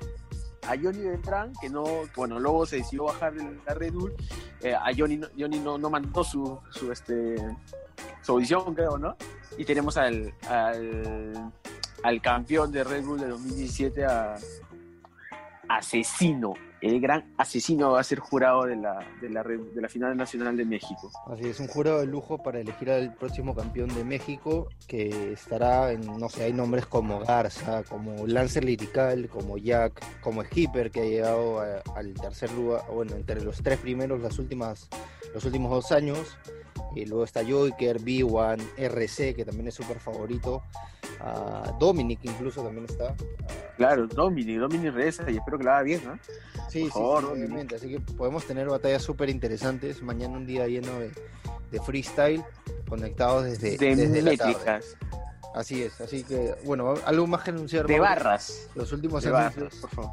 a 0.69 0.71
Johnny 0.81 1.01
Beltrán, 1.01 1.53
que 1.61 1.69
no, 1.69 1.85
bueno, 2.17 2.39
Lobo 2.41 2.67
se 2.67 2.77
decidió 2.77 3.05
bajar 3.05 3.35
de 3.35 3.59
la 3.67 3.75
Red 3.75 3.93
Bull, 3.93 4.15
eh, 4.63 4.75
a 4.75 4.87
Johnny, 4.97 5.17
no- 5.17 5.29
Johnny 5.39 5.59
no, 5.61 5.77
no 5.79 5.91
mandó 5.91 6.25
su, 6.25 6.59
su, 6.71 6.91
este, 6.91 7.37
su 8.23 8.33
audición, 8.33 8.75
creo, 8.75 8.97
¿no? 8.99 9.17
Y 9.59 9.65
tenemos 9.65 9.97
al, 9.97 10.35
al, 10.49 11.53
al 12.03 12.23
campeón 12.23 12.71
de 12.73 12.85
Red 12.85 13.05
Bull 13.05 13.21
de 13.21 13.29
2017, 13.29 14.05
a 14.05 14.35
Asesino. 15.69 16.55
El 16.83 17.01
gran 17.01 17.33
asesino 17.39 17.93
va 17.93 18.01
a 18.01 18.05
ser 18.05 18.19
jurado 18.19 18.65
de 18.65 18.77
la, 18.77 18.99
de 19.23 19.31
la, 19.31 19.89
final 19.89 20.17
nacional 20.17 20.57
de 20.57 20.65
México. 20.67 21.11
Así 21.27 21.49
es, 21.49 21.59
un 21.59 21.69
jurado 21.69 22.01
de 22.01 22.07
lujo 22.07 22.39
para 22.43 22.61
elegir 22.61 22.91
al 22.91 23.15
próximo 23.15 23.55
campeón 23.55 23.89
de 23.95 24.05
México, 24.05 24.69
que 24.87 25.33
estará 25.33 25.91
en, 25.93 26.03
no 26.19 26.29
sé, 26.29 26.45
hay 26.45 26.53
nombres 26.53 26.85
como 26.87 27.21
Garza, 27.21 27.83
como 27.85 28.27
Lancer 28.27 28.65
Lirical, 28.65 29.29
como 29.29 29.57
Jack, 29.57 30.03
como 30.21 30.45
Skipper, 30.45 30.91
que 30.91 31.01
ha 31.01 31.05
llegado 31.05 31.61
a- 31.61 31.83
al 31.97 32.13
tercer 32.13 32.53
lugar, 32.53 32.83
bueno, 32.93 33.17
entre 33.17 33.43
los 33.43 33.63
tres 33.63 33.79
primeros 33.79 34.21
las 34.21 34.39
últimas, 34.39 34.89
los 35.33 35.45
últimos 35.47 35.71
dos 35.71 35.93
años. 35.93 36.37
Y 36.95 37.07
luego 37.07 37.25
está 37.25 37.41
Joker, 37.43 38.01
B1, 38.01 38.63
RC, 38.77 39.35
que 39.35 39.45
también 39.45 39.69
es 39.69 39.75
súper 39.75 39.99
favorito. 39.99 40.63
a 41.21 41.73
Dominic 41.81 42.21
incluso 42.25 42.63
también 42.63 42.85
está. 42.85 43.09
a- 43.09 43.15
Claro, 43.77 44.07
Domini, 44.07 44.55
Domini 44.55 44.91
regresa 44.91 45.31
y 45.31 45.37
espero 45.37 45.59
que 45.59 45.65
la 45.65 45.75
haga 45.75 45.83
bien, 45.83 46.03
¿no? 46.05 46.19
Sí, 46.71 46.85
sí, 46.85 46.91
favor, 46.91 47.23
sí, 47.23 47.29
obviamente. 47.33 47.77
Así 47.77 47.89
que 47.89 48.01
podemos 48.01 48.45
tener 48.47 48.69
batallas 48.69 49.03
súper 49.03 49.29
interesantes. 49.29 50.03
Mañana 50.03 50.35
un 50.37 50.47
día 50.47 50.67
lleno 50.67 50.99
de, 50.99 51.11
de 51.71 51.81
freestyle 51.81 52.43
conectados 52.89 53.45
desde, 53.45 53.77
de 53.77 53.97
desde 53.97 54.23
la 54.23 54.37
tarde. 54.37 54.53
métricas, 54.53 54.97
Así 55.55 55.83
es. 55.83 56.01
Así 56.01 56.23
que, 56.23 56.55
bueno, 56.65 56.95
algo 57.07 57.27
más 57.27 57.43
que 57.43 57.51
anunciar. 57.51 57.87
de 57.87 57.95
Mauro? 57.99 58.05
barras. 58.15 58.69
Los 58.75 58.93
últimos 58.93 59.23
De 59.23 59.31
anuncios, 59.31 59.57
barras, 59.65 59.77
por 59.81 59.91
favor. 59.91 60.11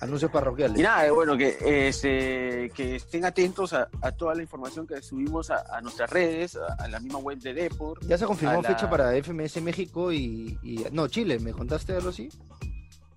anuncios 0.00 0.30
parroquiales. 0.30 0.78
Y 0.78 0.82
nada, 0.82 1.06
eh, 1.06 1.10
bueno, 1.10 1.36
que, 1.38 1.56
este, 1.88 2.70
que 2.74 2.96
estén 2.96 3.24
atentos 3.24 3.72
a, 3.72 3.88
a 4.02 4.12
toda 4.12 4.34
la 4.34 4.42
información 4.42 4.86
que 4.86 5.00
subimos 5.02 5.50
a, 5.50 5.64
a 5.74 5.80
nuestras 5.80 6.10
redes, 6.10 6.56
a, 6.56 6.74
a 6.84 6.88
la 6.88 7.00
misma 7.00 7.18
web 7.18 7.38
de 7.38 7.54
Deport. 7.54 8.02
Ya 8.04 8.18
se 8.18 8.26
confirmó 8.26 8.60
la- 8.62 8.68
fecha 8.68 8.88
para 8.90 9.12
FMS 9.22 9.60
México 9.62 10.12
y, 10.12 10.58
y- 10.62 10.84
No, 10.92 11.08
Chile, 11.08 11.38
¿me 11.38 11.52
contaste 11.52 11.94
algo 11.94 12.10
así? 12.10 12.28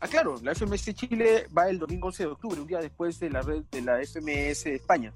Ah, 0.02 0.08
claro, 0.08 0.36
la 0.42 0.54
FMS 0.56 0.94
Chile 0.96 1.48
va 1.56 1.70
el 1.70 1.78
domingo 1.80 2.08
11 2.08 2.24
de 2.24 2.30
octubre, 2.30 2.60
un 2.60 2.68
día 2.68 2.80
después 2.80 3.20
de 3.20 3.30
la 3.30 3.42
red 3.42 3.64
de 3.72 3.82
la 3.82 4.00
FMS 4.04 4.66
España. 4.66 5.14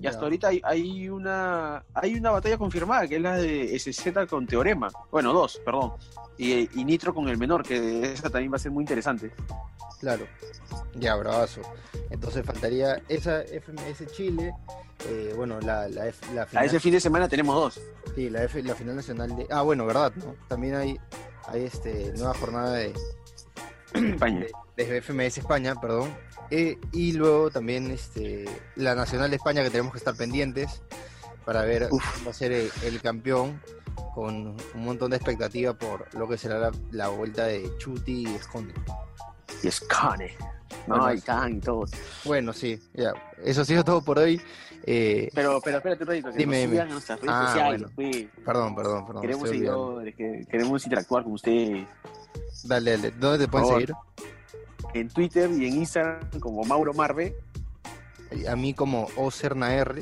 Y 0.00 0.06
hasta 0.08 0.22
ahorita 0.22 0.48
hay, 0.48 0.60
hay 0.64 1.08
una 1.08 1.84
hay 1.94 2.14
una 2.16 2.30
batalla 2.32 2.58
confirmada, 2.58 3.06
que 3.06 3.16
es 3.16 3.22
la 3.22 3.36
de 3.36 3.78
SZ 3.78 4.26
con 4.28 4.44
Teorema. 4.46 4.90
Bueno, 5.12 5.32
dos, 5.32 5.60
perdón. 5.64 5.92
Y, 6.36 6.68
y 6.80 6.84
Nitro 6.84 7.14
con 7.14 7.28
el 7.28 7.38
menor, 7.38 7.62
que 7.62 8.12
esa 8.12 8.28
también 8.28 8.52
va 8.52 8.56
a 8.56 8.58
ser 8.58 8.72
muy 8.72 8.82
interesante. 8.82 9.30
Claro. 10.00 10.26
Ya, 10.96 11.14
bravazo. 11.14 11.60
Entonces 12.10 12.44
faltaría 12.44 13.00
esa 13.08 13.42
FMS 13.42 14.06
Chile. 14.12 14.52
eh, 15.08 15.32
bueno, 15.36 15.60
la, 15.60 15.88
la, 15.88 16.08
F- 16.08 16.34
la 16.34 16.46
A 16.54 16.64
ese 16.64 16.80
fin 16.80 16.92
de 16.92 17.00
semana 17.00 17.28
tenemos 17.28 17.54
dos. 17.54 17.80
Sí, 18.16 18.30
la, 18.30 18.42
F- 18.44 18.62
la 18.64 18.74
final 18.74 18.96
nacional 18.96 19.34
de. 19.36 19.46
Ah, 19.50 19.62
bueno, 19.62 19.86
verdad, 19.86 20.12
¿no? 20.16 20.34
También 20.48 20.74
hay, 20.74 20.98
hay 21.46 21.64
este, 21.64 22.12
nueva 22.16 22.34
jornada 22.34 22.72
de, 22.72 22.92
España. 23.94 24.46
de, 24.76 24.84
de 24.84 25.00
FMS 25.02 25.38
España, 25.38 25.74
perdón. 25.80 26.14
Eh, 26.50 26.78
y 26.92 27.12
luego 27.12 27.50
también 27.50 27.90
este, 27.90 28.44
la 28.76 28.94
nacional 28.94 29.30
de 29.30 29.36
España 29.36 29.62
que 29.62 29.70
tenemos 29.70 29.92
que 29.92 29.98
estar 29.98 30.14
pendientes 30.14 30.82
para 31.44 31.62
ver 31.62 31.88
Uf. 31.90 32.02
quién 32.14 32.26
va 32.26 32.30
a 32.30 32.34
ser 32.34 32.52
el, 32.52 32.70
el 32.84 33.00
campeón 33.00 33.60
con 34.14 34.56
un 34.74 34.84
montón 34.84 35.10
de 35.10 35.16
expectativa 35.16 35.74
por 35.74 36.12
lo 36.14 36.28
que 36.28 36.36
será 36.38 36.58
la, 36.58 36.72
la 36.92 37.08
vuelta 37.08 37.46
de 37.46 37.70
Chuti 37.78 38.22
y 38.28 38.34
Esconde. 38.34 38.74
Y 39.62 39.68
es 39.68 39.80
Kane. 39.80 40.36
No, 40.86 40.96
Bueno, 40.98 41.14
y 41.14 41.20
Khan 41.20 41.56
y 41.56 41.60
todo. 41.60 41.84
Bueno, 42.24 42.52
sí, 42.52 42.78
ya. 42.92 43.12
Eso 43.42 43.62
ha 43.62 43.64
sido 43.64 43.84
todo 43.84 44.02
por 44.02 44.18
hoy. 44.18 44.40
Eh, 44.86 45.30
Pero, 45.34 45.60
pero 45.64 45.78
espérate 45.78 46.02
un 46.04 46.08
ratito, 46.08 46.30
que 46.30 46.36
Dime, 46.38 46.62
nos 46.66 46.72
dime. 46.72 46.84
nuestras 46.86 47.20
redes 47.20 47.34
Ah, 47.34 47.46
sociales. 47.46 47.90
bueno. 47.96 48.28
perdón, 48.44 48.74
perdón, 48.74 49.06
perdón. 49.06 49.22
Queremos 49.22 49.48
seguidores, 49.48 50.14
que- 50.14 50.44
queremos 50.50 50.84
interactuar 50.84 51.22
con 51.24 51.32
ustedes 51.32 51.86
Dale, 52.64 52.92
dale. 52.92 53.10
¿Dónde 53.12 53.46
te 53.46 53.50
pueden 53.50 53.68
seguir? 53.68 53.94
en 54.94 55.08
Twitter 55.08 55.50
y 55.50 55.66
en 55.66 55.74
Instagram 55.78 56.40
como 56.40 56.62
Mauro 56.64 56.94
Marve. 56.94 57.36
a 58.48 58.56
mí 58.56 58.74
como 58.74 59.08
Ocerna 59.16 59.74
R, 59.74 60.00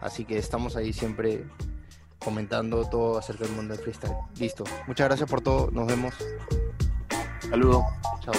así 0.00 0.24
que 0.24 0.38
estamos 0.38 0.76
ahí 0.76 0.92
siempre 0.92 1.44
comentando 2.18 2.84
todo 2.88 3.18
acerca 3.18 3.44
del 3.44 3.54
mundo 3.54 3.74
del 3.74 3.82
freestyle. 3.82 4.14
Listo. 4.38 4.64
Muchas 4.86 5.08
gracias 5.08 5.28
por 5.28 5.40
todo. 5.40 5.70
Nos 5.70 5.86
vemos. 5.86 6.14
Saludos. 7.48 7.84
Chao. 8.20 8.34